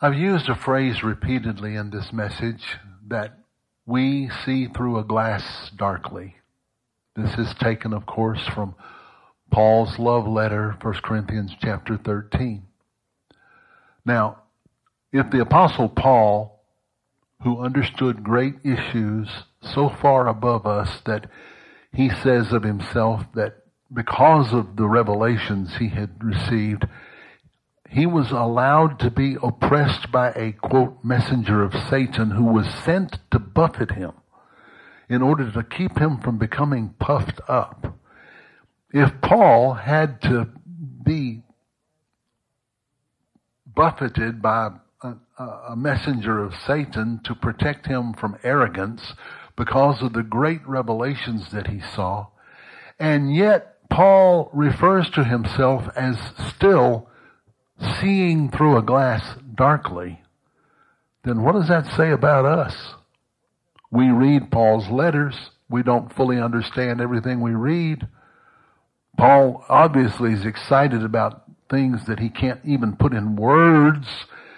[0.00, 2.76] I've used a phrase repeatedly in this message
[3.08, 3.38] that
[3.86, 6.36] we see through a glass darkly.
[7.14, 8.74] This is taken, of course, from
[9.50, 12.66] Paul's love letter, 1 Corinthians chapter 13.
[14.04, 14.42] Now,
[15.12, 16.60] if the apostle Paul,
[17.42, 19.28] who understood great issues
[19.62, 21.30] so far above us that
[21.96, 23.54] he says of himself that
[23.92, 26.86] because of the revelations he had received,
[27.88, 33.18] he was allowed to be oppressed by a quote messenger of Satan who was sent
[33.30, 34.12] to buffet him
[35.08, 37.98] in order to keep him from becoming puffed up.
[38.92, 40.50] If Paul had to
[41.02, 41.42] be
[43.74, 44.70] buffeted by
[45.02, 49.14] a, a, messenger of Satan to protect him from arrogance
[49.56, 52.26] because of the great revelations that he saw,
[52.98, 56.16] and yet Paul refers to himself as
[56.54, 57.08] still
[58.00, 60.22] seeing through a glass darkly,
[61.24, 62.94] then what does that say about us?
[63.90, 65.50] We read Paul's letters.
[65.68, 68.06] We don't fully understand everything we read.
[69.16, 74.06] Paul obviously is excited about things that he can't even put in words,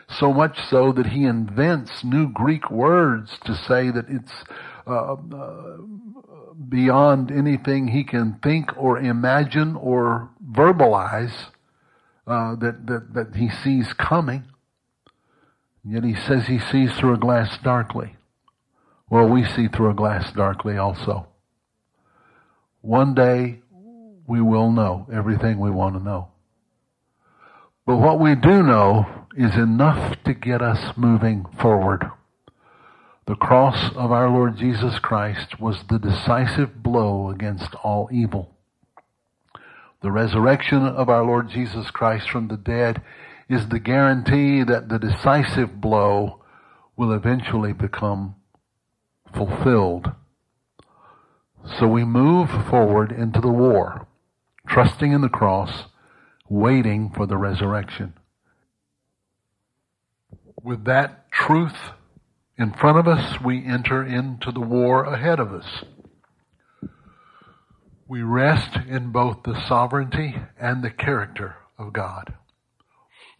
[0.09, 4.32] so much so that he invents new Greek words to say that it's
[4.89, 5.76] uh, uh,
[6.68, 11.51] beyond anything he can think or imagine or verbalize
[12.26, 14.45] uh, that, that, that he sees coming.
[15.84, 18.16] Yet he says he sees through a glass darkly.
[19.09, 21.28] Well, we see through a glass darkly also.
[22.80, 23.61] One day
[24.26, 26.28] we will know everything we want to know.
[27.86, 32.05] But what we do know is enough to get us moving forward.
[33.29, 38.57] The cross of our Lord Jesus Christ was the decisive blow against all evil.
[40.01, 43.03] The resurrection of our Lord Jesus Christ from the dead
[43.47, 46.43] is the guarantee that the decisive blow
[46.97, 48.35] will eventually become
[49.37, 50.11] fulfilled.
[51.79, 54.07] So we move forward into the war,
[54.66, 55.85] trusting in the cross,
[56.49, 58.14] waiting for the resurrection.
[60.62, 61.76] With that truth
[62.59, 65.84] in front of us, we enter into the war ahead of us.
[68.09, 72.34] We rest in both the sovereignty and the character of God.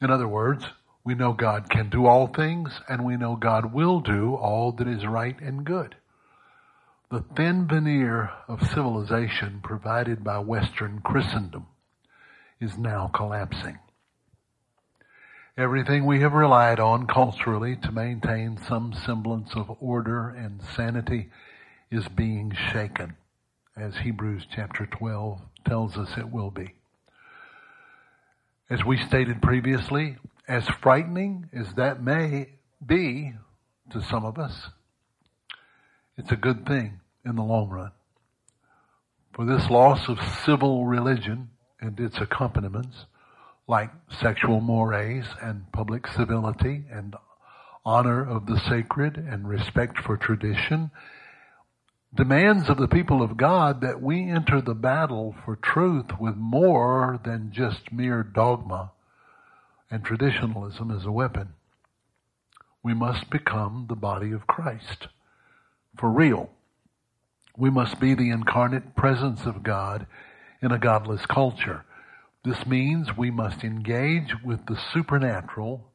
[0.01, 0.65] In other words,
[1.05, 4.87] we know God can do all things and we know God will do all that
[4.87, 5.97] is right and good.
[7.11, 11.67] The thin veneer of civilization provided by Western Christendom
[12.61, 13.79] is now collapsing.
[15.59, 21.31] Everything we have relied on culturally to maintain some semblance of order and sanity
[21.91, 23.17] is being shaken
[23.77, 26.75] as Hebrews chapter 12 tells us it will be.
[28.71, 32.51] As we stated previously, as frightening as that may
[32.87, 33.35] be
[33.91, 34.69] to some of us,
[36.17, 37.91] it's a good thing in the long run.
[39.33, 41.51] For this loss of civil religion
[41.81, 43.07] and its accompaniments,
[43.69, 43.91] like
[44.21, 47.15] sexual mores and public civility and
[47.85, 50.91] honor of the sacred and respect for tradition
[52.15, 57.21] demands of the people of God that we enter the battle for truth with more
[57.25, 58.93] than just mere dogma
[59.91, 61.51] and traditionalism as a weapon.
[62.83, 65.09] We must become the body of Christ.
[65.97, 66.51] For real.
[67.57, 70.07] We must be the incarnate presence of God
[70.63, 71.85] in a godless culture.
[72.49, 75.93] This means we must engage with the supernatural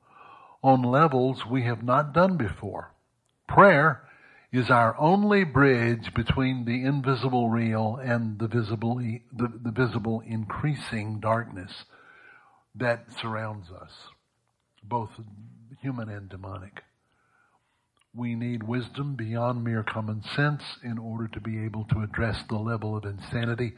[0.62, 2.94] on levels we have not done before.
[3.48, 4.04] Prayer
[4.52, 11.20] is our only bridge between the invisible real and the visible, the, the visible increasing
[11.20, 11.86] darkness
[12.76, 13.92] that surrounds us,
[14.84, 15.10] both
[15.82, 16.84] human and demonic.
[18.14, 22.60] We need wisdom beyond mere common sense in order to be able to address the
[22.60, 23.74] level of insanity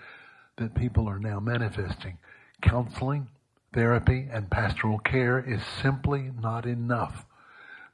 [0.58, 2.18] that people are now manifesting.
[2.62, 3.28] Counseling,
[3.74, 7.26] therapy, and pastoral care is simply not enough.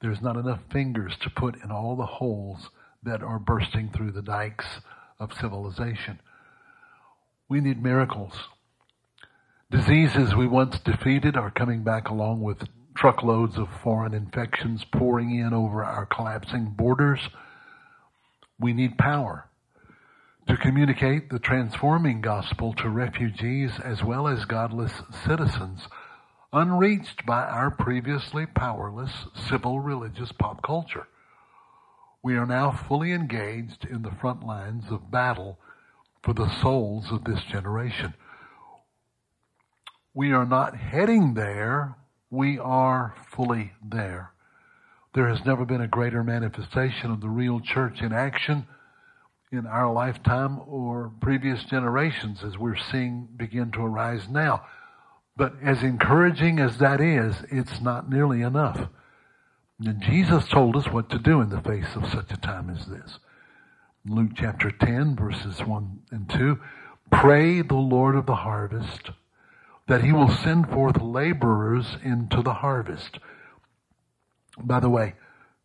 [0.01, 2.69] There's not enough fingers to put in all the holes
[3.03, 4.81] that are bursting through the dikes
[5.19, 6.19] of civilization.
[7.49, 8.33] We need miracles.
[9.69, 15.53] Diseases we once defeated are coming back along with truckloads of foreign infections pouring in
[15.53, 17.29] over our collapsing borders.
[18.59, 19.50] We need power
[20.47, 24.91] to communicate the transforming gospel to refugees as well as godless
[25.25, 25.87] citizens
[26.53, 29.11] unreached by our previously powerless
[29.49, 31.07] civil religious pop culture.
[32.23, 35.57] We are now fully engaged in the front lines of battle
[36.21, 38.13] for the souls of this generation.
[40.13, 41.95] We are not heading there,
[42.29, 44.33] we are fully there.
[45.13, 48.67] There has never been a greater manifestation of the real church in action
[49.51, 54.65] in our lifetime or previous generations as we're seeing begin to arise now.
[55.35, 58.87] But as encouraging as that is, it's not nearly enough.
[59.83, 62.85] And Jesus told us what to do in the face of such a time as
[62.85, 63.19] this.
[64.05, 66.57] Luke chapter 10 verses 1 and 2.
[67.11, 69.09] Pray the Lord of the harvest
[69.87, 73.19] that he will send forth laborers into the harvest.
[74.57, 75.15] By the way,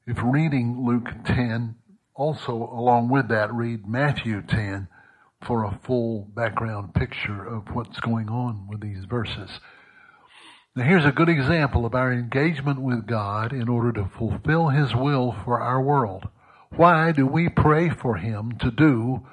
[0.07, 1.77] if reading Luke 10,
[2.17, 4.89] also along with that read Matthew 10
[5.47, 9.61] for a full background picture of what's going on with these verses.
[10.75, 14.95] Now here's a good example of our engagement with God in order to fulfill His
[14.95, 16.29] will for our world.
[16.75, 19.27] Why do we pray for Him to do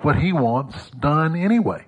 [0.00, 1.86] what He wants done anyway?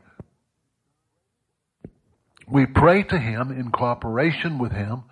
[2.49, 5.05] We pray to Him in cooperation with Him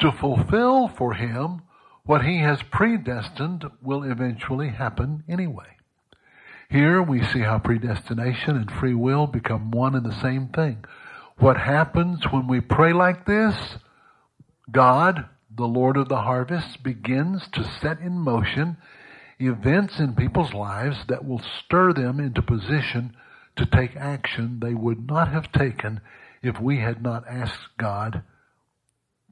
[0.00, 1.62] to fulfill for Him
[2.06, 5.76] what He has predestined will eventually happen anyway.
[6.70, 10.84] Here we see how predestination and free will become one and the same thing.
[11.38, 13.54] What happens when we pray like this?
[14.70, 18.78] God, the Lord of the harvest, begins to set in motion
[19.38, 23.14] events in people's lives that will stir them into position
[23.56, 26.00] to take action they would not have taken
[26.42, 28.22] if we had not asked God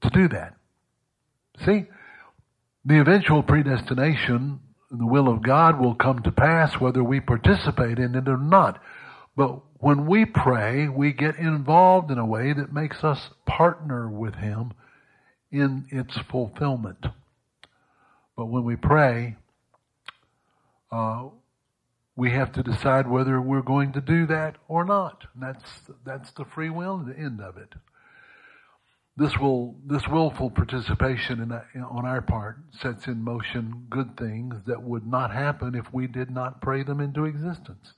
[0.02, 0.54] to do that.
[1.64, 1.86] See?
[2.84, 4.60] The eventual predestination
[4.90, 8.36] and the will of God will come to pass whether we participate in it or
[8.36, 8.80] not.
[9.36, 14.34] But when we pray, we get involved in a way that makes us partner with
[14.36, 14.72] Him
[15.50, 17.06] in its fulfillment.
[18.36, 19.36] But when we pray,
[20.92, 21.28] uh,
[22.16, 25.24] we have to decide whether we're going to do that or not.
[25.34, 27.74] And that's that's the free will the end of it
[29.16, 34.82] this will this willful participation in, on our part sets in motion good things that
[34.82, 37.94] would not happen if we did not pray them into existence.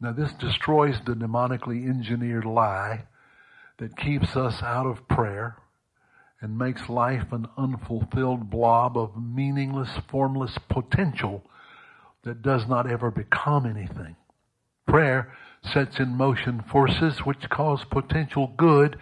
[0.00, 3.04] Now this destroys the demonically engineered lie
[3.78, 5.56] that keeps us out of prayer
[6.40, 11.44] and makes life an unfulfilled blob of meaningless, formless potential
[12.24, 14.16] that does not ever become anything.
[14.88, 15.32] Prayer
[15.62, 18.98] sets in motion forces which cause potential good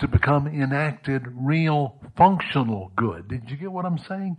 [0.00, 3.28] to become enacted real functional good.
[3.28, 4.36] Did you get what I'm saying?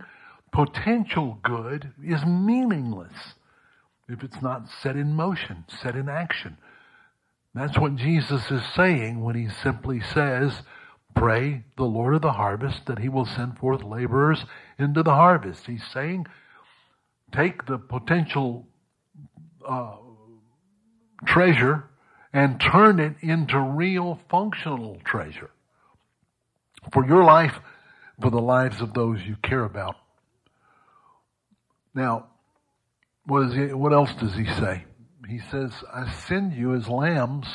[0.52, 3.34] Potential good is meaningless
[4.08, 6.56] if it's not set in motion, set in action.
[7.54, 10.62] That's what Jesus is saying when he simply says,
[11.14, 14.44] pray the Lord of the harvest that he will send forth laborers
[14.78, 15.66] into the harvest.
[15.66, 16.26] He's saying,
[17.32, 18.68] take the potential
[19.66, 19.96] uh,
[21.24, 21.88] treasure
[22.32, 25.50] and turn it into real functional treasure
[26.92, 27.54] for your life,
[28.20, 29.96] for the lives of those you care about.
[31.94, 32.26] Now,
[33.24, 34.84] what, is he, what else does he say?
[35.28, 37.46] He says, I send you as lambs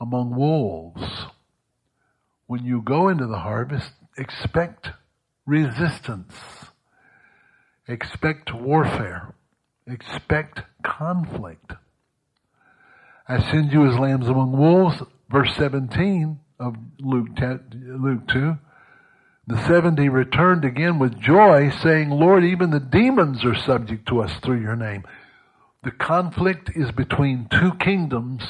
[0.00, 1.26] among wolves.
[2.46, 4.90] When you go into the harvest, expect
[5.46, 6.34] resistance.
[7.88, 9.34] Expect warfare.
[9.86, 11.72] Expect conflict.
[13.28, 15.02] I send you as lambs among wolves.
[15.30, 18.58] Verse 17 of Luke, 10, Luke 2.
[19.46, 24.32] The 70 returned again with joy, saying, Lord, even the demons are subject to us
[24.40, 25.04] through your name.
[25.82, 28.42] The conflict is between two kingdoms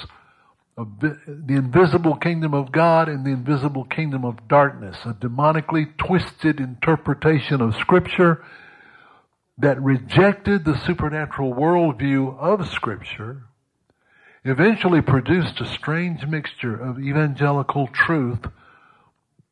[0.77, 7.61] the invisible kingdom of God and the invisible kingdom of darkness, a demonically twisted interpretation
[7.61, 8.43] of Scripture
[9.59, 13.43] that rejected the supernatural worldview of Scripture,
[14.45, 18.41] eventually produced a strange mixture of evangelical truth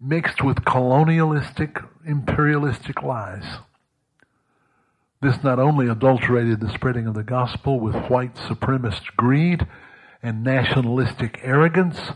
[0.01, 3.59] mixed with colonialistic, imperialistic lies.
[5.23, 9.67] This not only adulterated the spreading of the gospel with white supremacist greed
[10.23, 12.13] and nationalistic arrogance,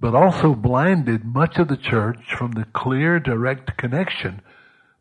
[0.00, 4.40] but also blinded much of the church from the clear, direct connection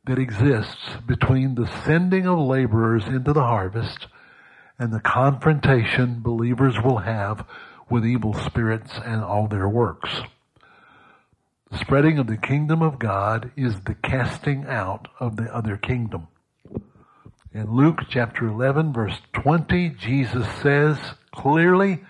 [0.06, 4.08] that exists between the sending of laborers into the harvest
[4.84, 7.48] and the confrontation believers will have
[7.90, 10.24] with evil spirits and all their works.
[11.72, 16.28] The spreading of the kingdom of God is the casting out of the other kingdom.
[17.54, 20.98] In Luke chapter 11 verse 20, Jesus says
[21.34, 22.04] clearly,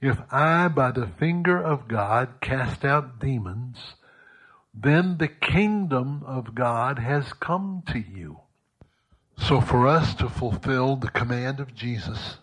[0.00, 3.96] if I by the finger of God cast out demons,
[4.72, 8.43] then the kingdom of God has come to you.
[9.38, 12.38] So for us to fulfill the command of Jesus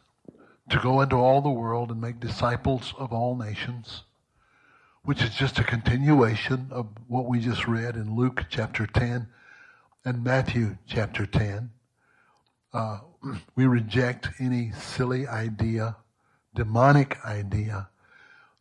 [0.70, 4.04] to go into all the world and make disciples of all nations,
[5.04, 9.28] which is just a continuation of what we just read in Luke chapter 10
[10.06, 11.72] and Matthew chapter 10,
[12.74, 13.00] uh,
[13.56, 15.98] we reject any silly idea,
[16.54, 17.90] demonic idea,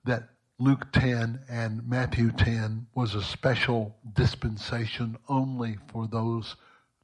[0.04, 6.56] that Luke 10 and Matthew 10 was a special dispensation only for those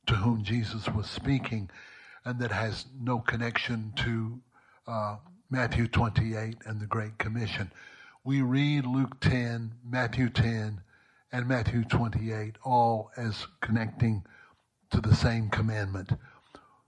[0.07, 1.71] to whom Jesus was speaking,
[2.25, 4.41] and that has no connection to
[4.87, 5.17] uh,
[5.51, 7.71] Matthew 28 and the Great Commission.
[8.25, 10.81] We read Luke 10, Matthew 10,
[11.33, 14.25] and Matthew 28 all as connecting
[14.91, 16.11] to the same commandment.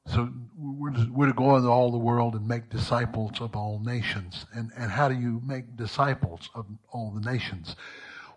[0.06, 4.46] So we're we're to go into all the world and make disciples of all nations.
[4.54, 7.76] And, and how do you make disciples of all the nations?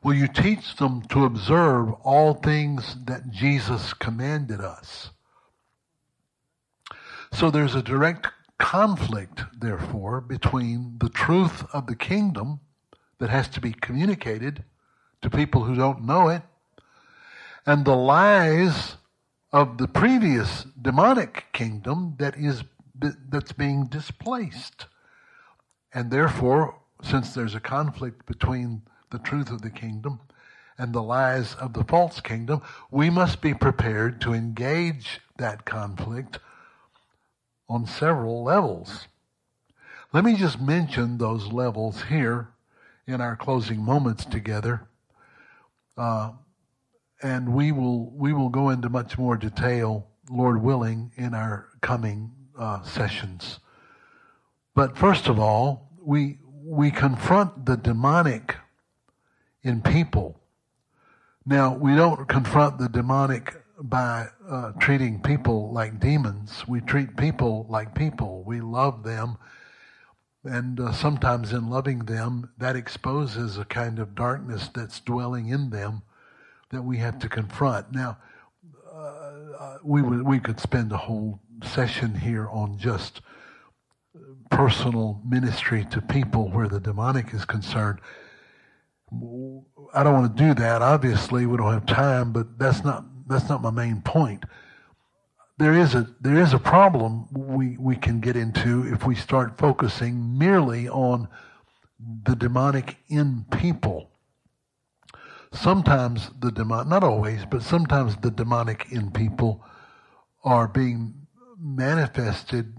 [0.04, 5.12] Well, you teach them to observe all things that Jesus commanded us.
[7.34, 8.28] So there's a direct
[8.58, 12.60] conflict, therefore, between the truth of the kingdom
[13.20, 14.64] that has to be communicated
[15.22, 16.42] to people who don't know it
[17.66, 18.96] and the lies
[19.54, 22.64] of the previous demonic kingdom that is
[23.30, 24.86] that's being displaced.
[25.94, 30.20] And therefore, since there's a conflict between the truth of the kingdom
[30.78, 36.40] and the lies of the false kingdom, we must be prepared to engage that conflict
[37.70, 39.08] on several levels.
[40.12, 42.50] Let me just mention those levels here
[43.08, 44.88] in our closing moments together.
[45.96, 46.32] Uh,
[47.22, 52.32] and we will we will go into much more detail, Lord willing, in our coming
[52.58, 53.60] uh, sessions.
[54.74, 58.56] But first of all, we we confront the demonic
[59.64, 60.40] in people.
[61.46, 66.68] Now we don't confront the demonic by uh, treating people like demons.
[66.68, 68.44] We treat people like people.
[68.46, 69.38] We love them.
[70.44, 75.70] And uh, sometimes in loving them, that exposes a kind of darkness that's dwelling in
[75.70, 76.02] them
[76.70, 77.92] that we have to confront.
[77.92, 78.18] Now,
[78.92, 78.98] uh,
[79.60, 83.22] uh, we we could spend a whole session here on just
[84.50, 88.00] personal ministry to people where the demonic is concerned.
[89.94, 90.82] I don't want to do that.
[90.82, 94.46] Obviously, we don't have time, but that's not that's not my main point.
[95.58, 99.58] There is a there is a problem we we can get into if we start
[99.58, 101.28] focusing merely on
[102.24, 104.12] the demonic in people
[105.54, 109.64] sometimes the demonic, not always, but sometimes the demonic in people
[110.44, 111.14] are being
[111.60, 112.76] manifested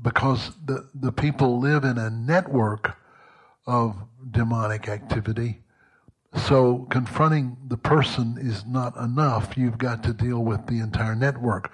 [0.00, 2.96] because the, the people live in a network
[3.66, 3.96] of
[4.30, 5.61] demonic activity.
[6.34, 9.56] So confronting the person is not enough.
[9.56, 11.72] You've got to deal with the entire network.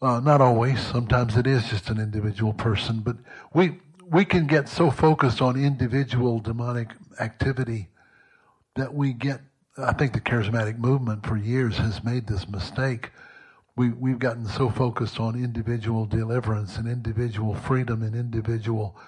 [0.00, 0.80] Uh, not always.
[0.80, 3.16] Sometimes it is just an individual person, but
[3.54, 3.78] we
[4.10, 7.88] we can get so focused on individual demonic activity
[8.76, 9.40] that we get.
[9.78, 13.10] I think the charismatic movement for years has made this mistake.
[13.74, 18.98] We, we've gotten so focused on individual deliverance and individual freedom and individual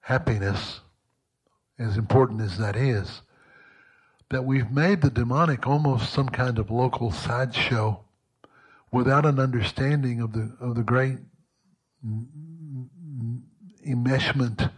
[0.00, 0.80] happiness,
[1.78, 3.22] as important as that is,
[4.30, 8.00] that we've made the demonic almost some kind of local sideshow
[8.92, 11.18] without an understanding of the, of the great
[13.86, 14.70] enmeshment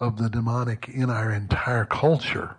[0.00, 2.56] of the demonic in our entire culture.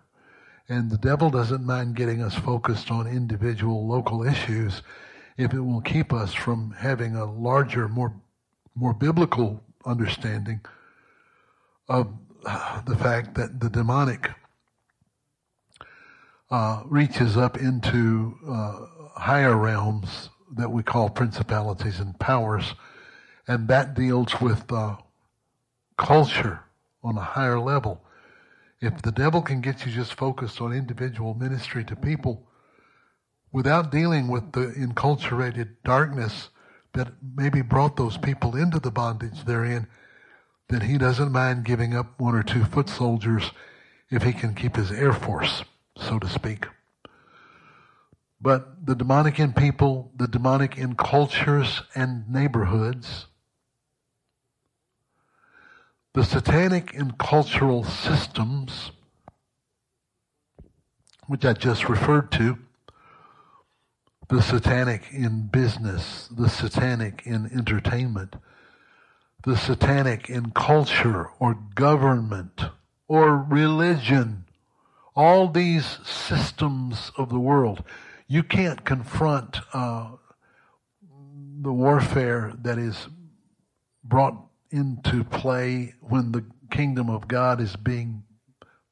[0.70, 4.82] And the devil doesn't mind getting us focused on individual local issues
[5.38, 8.14] if it will keep us from having a larger, more,
[8.76, 10.62] more biblical understanding
[11.90, 12.14] of,
[12.86, 14.32] the fact that the demonic
[16.52, 18.86] uh, reaches up into uh,
[19.16, 22.76] higher realms that we call principalities and powers,
[23.48, 24.96] and that deals with uh,
[25.98, 26.60] culture
[27.02, 28.04] on a higher level.
[28.82, 32.46] If the devil can get you just focused on individual ministry to people
[33.52, 36.50] without dealing with the enculturated darkness
[36.94, 39.88] that maybe brought those people into the bondage they're in,
[40.70, 43.52] then he doesn't mind giving up one or two foot soldiers
[44.10, 45.64] if he can keep his air force,
[45.98, 46.68] so to speak.
[48.42, 53.28] But the demonic in people, the demonic in cultures and neighborhoods,
[56.14, 58.92] the satanic in cultural systems,
[61.28, 62.58] which I just referred to,
[64.30, 68.36] the satanic in business, the satanic in entertainment,
[69.44, 72.62] the satanic in culture or government
[73.08, 74.46] or religion,
[75.16, 77.84] all these systems of the world.
[78.28, 80.12] You can't confront uh,
[81.62, 83.08] the warfare that is
[84.04, 84.38] brought
[84.72, 88.24] into play when the kingdom of God is being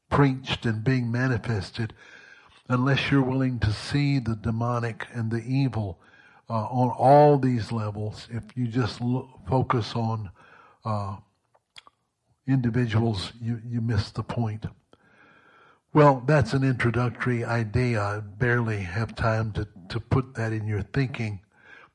[0.10, 1.94] preached and being manifested
[2.68, 6.00] unless you're willing to see the demonic and the evil
[6.50, 8.28] uh, on all these levels.
[8.30, 10.30] If you just look, focus on
[10.86, 11.18] uh,
[12.48, 14.66] individuals, you, you miss the point.
[15.94, 18.02] Well, that's an introductory idea.
[18.02, 21.42] I barely have time to, to put that in your thinking.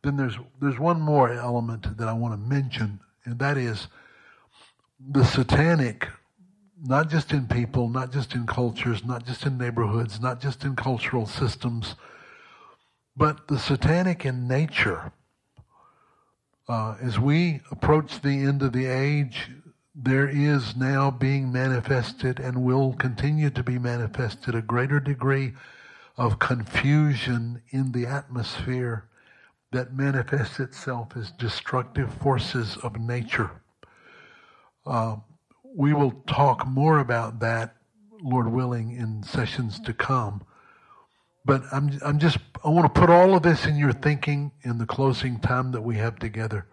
[0.03, 3.89] Then there's there's one more element that I want to mention and that is
[4.99, 6.09] the satanic,
[6.83, 10.77] not just in people, not just in cultures, not just in neighborhoods, not just in
[10.77, 11.97] cultural systems,
[13.17, 15.13] but the satanic in nature.
[16.69, 19.51] Uh, as we approach the end of the age,
[19.95, 25.53] there is now being manifested and will continue to be manifested a greater degree
[26.17, 29.09] of confusion in the atmosphere
[29.73, 33.51] that manifests itself as destructive forces of nature.
[34.85, 35.17] Uh,
[35.63, 37.77] we will talk more about that,
[38.23, 40.43] Lord willing, in sessions to come.
[41.47, 44.79] But I'm, I'm just, I want to put all of this in your thinking in
[44.79, 46.67] the closing time that we have together.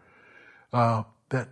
[0.73, 1.49] Uh, that,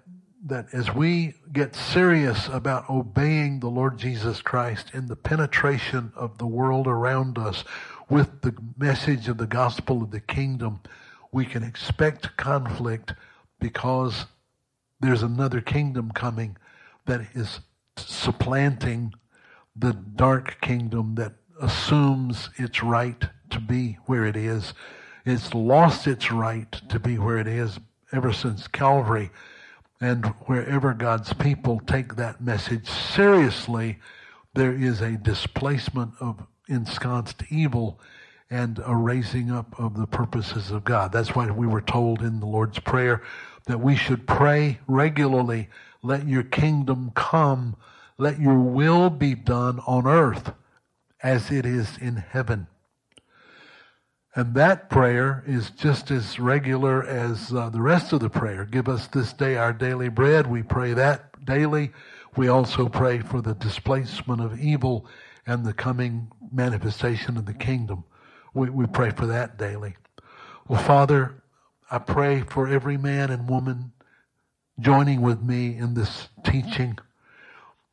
[0.47, 6.39] that as we get serious about obeying the Lord Jesus Christ in the penetration of
[6.39, 7.63] the world around us
[8.09, 10.79] with the message of the gospel of the kingdom,
[11.31, 13.13] we can expect conflict
[13.59, 14.25] because
[14.99, 16.57] there's another kingdom coming
[17.05, 17.59] that is
[17.97, 19.13] supplanting
[19.75, 24.73] the dark kingdom that assumes its right to be where it is.
[25.25, 27.79] It's lost its right to be where it is
[28.11, 29.29] ever since Calvary.
[29.99, 33.99] And wherever God's people take that message seriously,
[34.55, 37.99] there is a displacement of ensconced evil
[38.49, 41.11] and a raising up of the purposes of God.
[41.11, 43.21] That's why we were told in the Lord's Prayer
[43.67, 45.69] that we should pray regularly,
[46.01, 47.75] let your kingdom come,
[48.17, 50.51] let your will be done on earth
[51.23, 52.67] as it is in heaven.
[54.33, 58.65] And that prayer is just as regular as uh, the rest of the prayer.
[58.65, 60.47] Give us this day our daily bread.
[60.47, 61.91] We pray that daily.
[62.37, 65.05] We also pray for the displacement of evil
[65.45, 68.05] and the coming manifestation of the kingdom.
[68.53, 69.95] We, we pray for that daily.
[70.67, 71.43] Well, Father,
[71.89, 73.91] I pray for every man and woman
[74.79, 76.97] joining with me in this teaching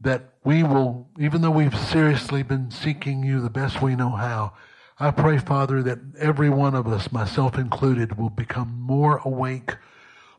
[0.00, 4.52] that we will, even though we've seriously been seeking you the best we know how,
[5.00, 9.76] I pray, Father, that every one of us, myself included, will become more awake,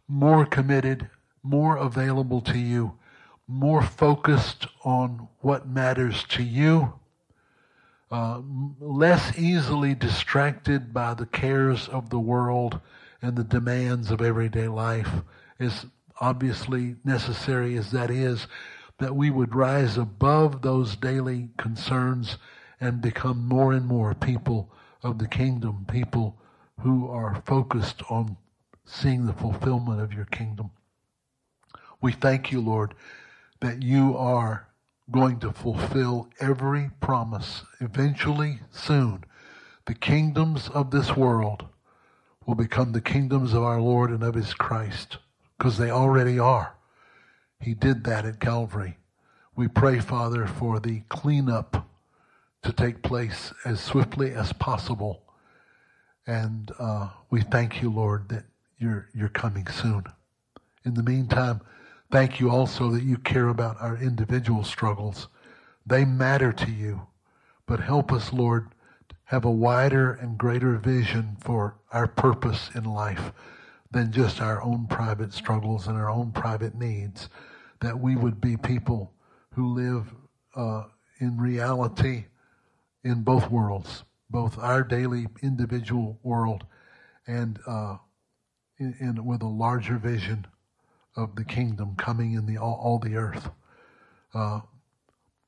[0.08, 1.10] more committed,
[1.44, 2.98] more available to you,
[3.48, 7.00] more focused on what matters to you
[8.12, 8.42] uh,
[8.80, 12.80] less easily distracted by the cares of the world
[13.22, 15.10] and the demands of everyday life,
[15.60, 15.86] as
[16.20, 18.48] obviously necessary as that is,
[19.00, 22.38] that we would rise above those daily concerns
[22.80, 24.72] and become more and more people
[25.04, 26.38] of the kingdom, people
[26.82, 28.38] who are focused on
[28.86, 30.72] seeing the fulfillment of your kingdom.
[32.02, 32.94] We thank you, Lord,
[33.62, 34.68] that you are
[35.12, 37.64] going to fulfill every promise.
[37.80, 39.24] Eventually, soon,
[39.86, 41.66] the kingdoms of this world
[42.46, 45.18] will become the kingdoms of our Lord and of His Christ,
[45.58, 46.76] because they already are.
[47.60, 48.98] He did that at Calvary.
[49.56, 51.88] We pray, Father, for the cleanup
[52.64, 55.24] to take place as swiftly as possible.
[56.26, 58.46] And uh, we thank you, Lord, that
[58.78, 60.04] you're, you're coming soon.
[60.86, 61.62] In the meantime,
[62.12, 65.28] Thank you also that you care about our individual struggles.
[65.86, 67.04] They matter to you.
[67.68, 68.70] But help us, Lord,
[69.26, 73.32] have a wider and greater vision for our purpose in life
[73.92, 77.30] than just our own private struggles and our own private needs.
[77.82, 79.14] That we would be people
[79.54, 80.14] who live
[80.56, 80.84] uh,
[81.20, 82.26] in reality
[83.04, 86.66] in both worlds, both our daily individual world
[87.26, 87.98] and uh,
[88.78, 90.48] in, in, with a larger vision
[91.16, 93.50] of the kingdom coming in the all, all the earth.
[94.34, 94.62] Uh,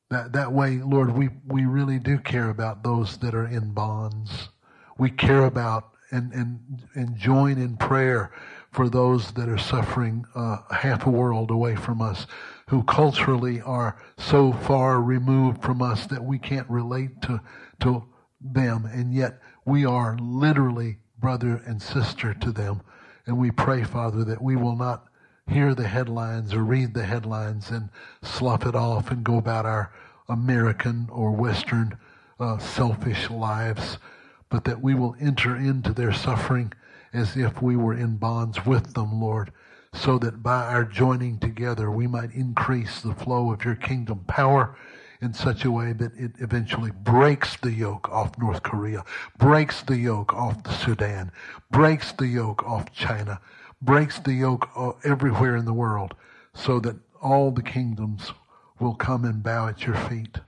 [0.09, 4.49] that that way, Lord, we we really do care about those that are in bonds.
[4.97, 6.59] We care about and and
[6.93, 8.31] and join in prayer
[8.71, 12.27] for those that are suffering uh, half a world away from us,
[12.69, 17.41] who culturally are so far removed from us that we can't relate to
[17.79, 18.05] to
[18.39, 22.81] them, and yet we are literally brother and sister to them.
[23.25, 25.05] And we pray, Father, that we will not
[25.47, 27.89] hear the headlines or read the headlines and
[28.23, 29.93] slough it off and go about our
[30.27, 31.97] American or Western
[32.39, 33.97] uh, selfish lives,
[34.51, 36.71] but that we will enter into their suffering
[37.13, 39.51] as if we were in bonds with them, Lord,
[39.93, 44.77] so that by our joining together we might increase the flow of your kingdom power
[45.21, 49.05] in such a way that it eventually breaks the yoke off North Korea,
[49.37, 51.31] breaks the yoke off the Sudan,
[51.69, 53.39] breaks the yoke off China,
[53.81, 54.69] breaks the yoke
[55.03, 56.13] everywhere in the world,
[56.53, 58.31] so that all the kingdoms
[58.79, 60.39] will come and bow at your feet.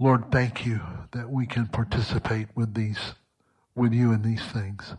[0.00, 0.80] Lord, thank you
[1.12, 3.14] that we can participate with these,
[3.74, 4.94] with you in these things.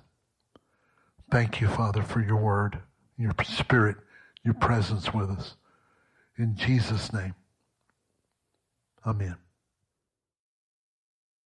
[1.32, 2.80] Thank you, Father, for your word,
[3.18, 3.98] your spirit,
[4.44, 5.56] your presence with us.
[6.38, 7.36] In Jesus' name.
[9.06, 9.45] Amen.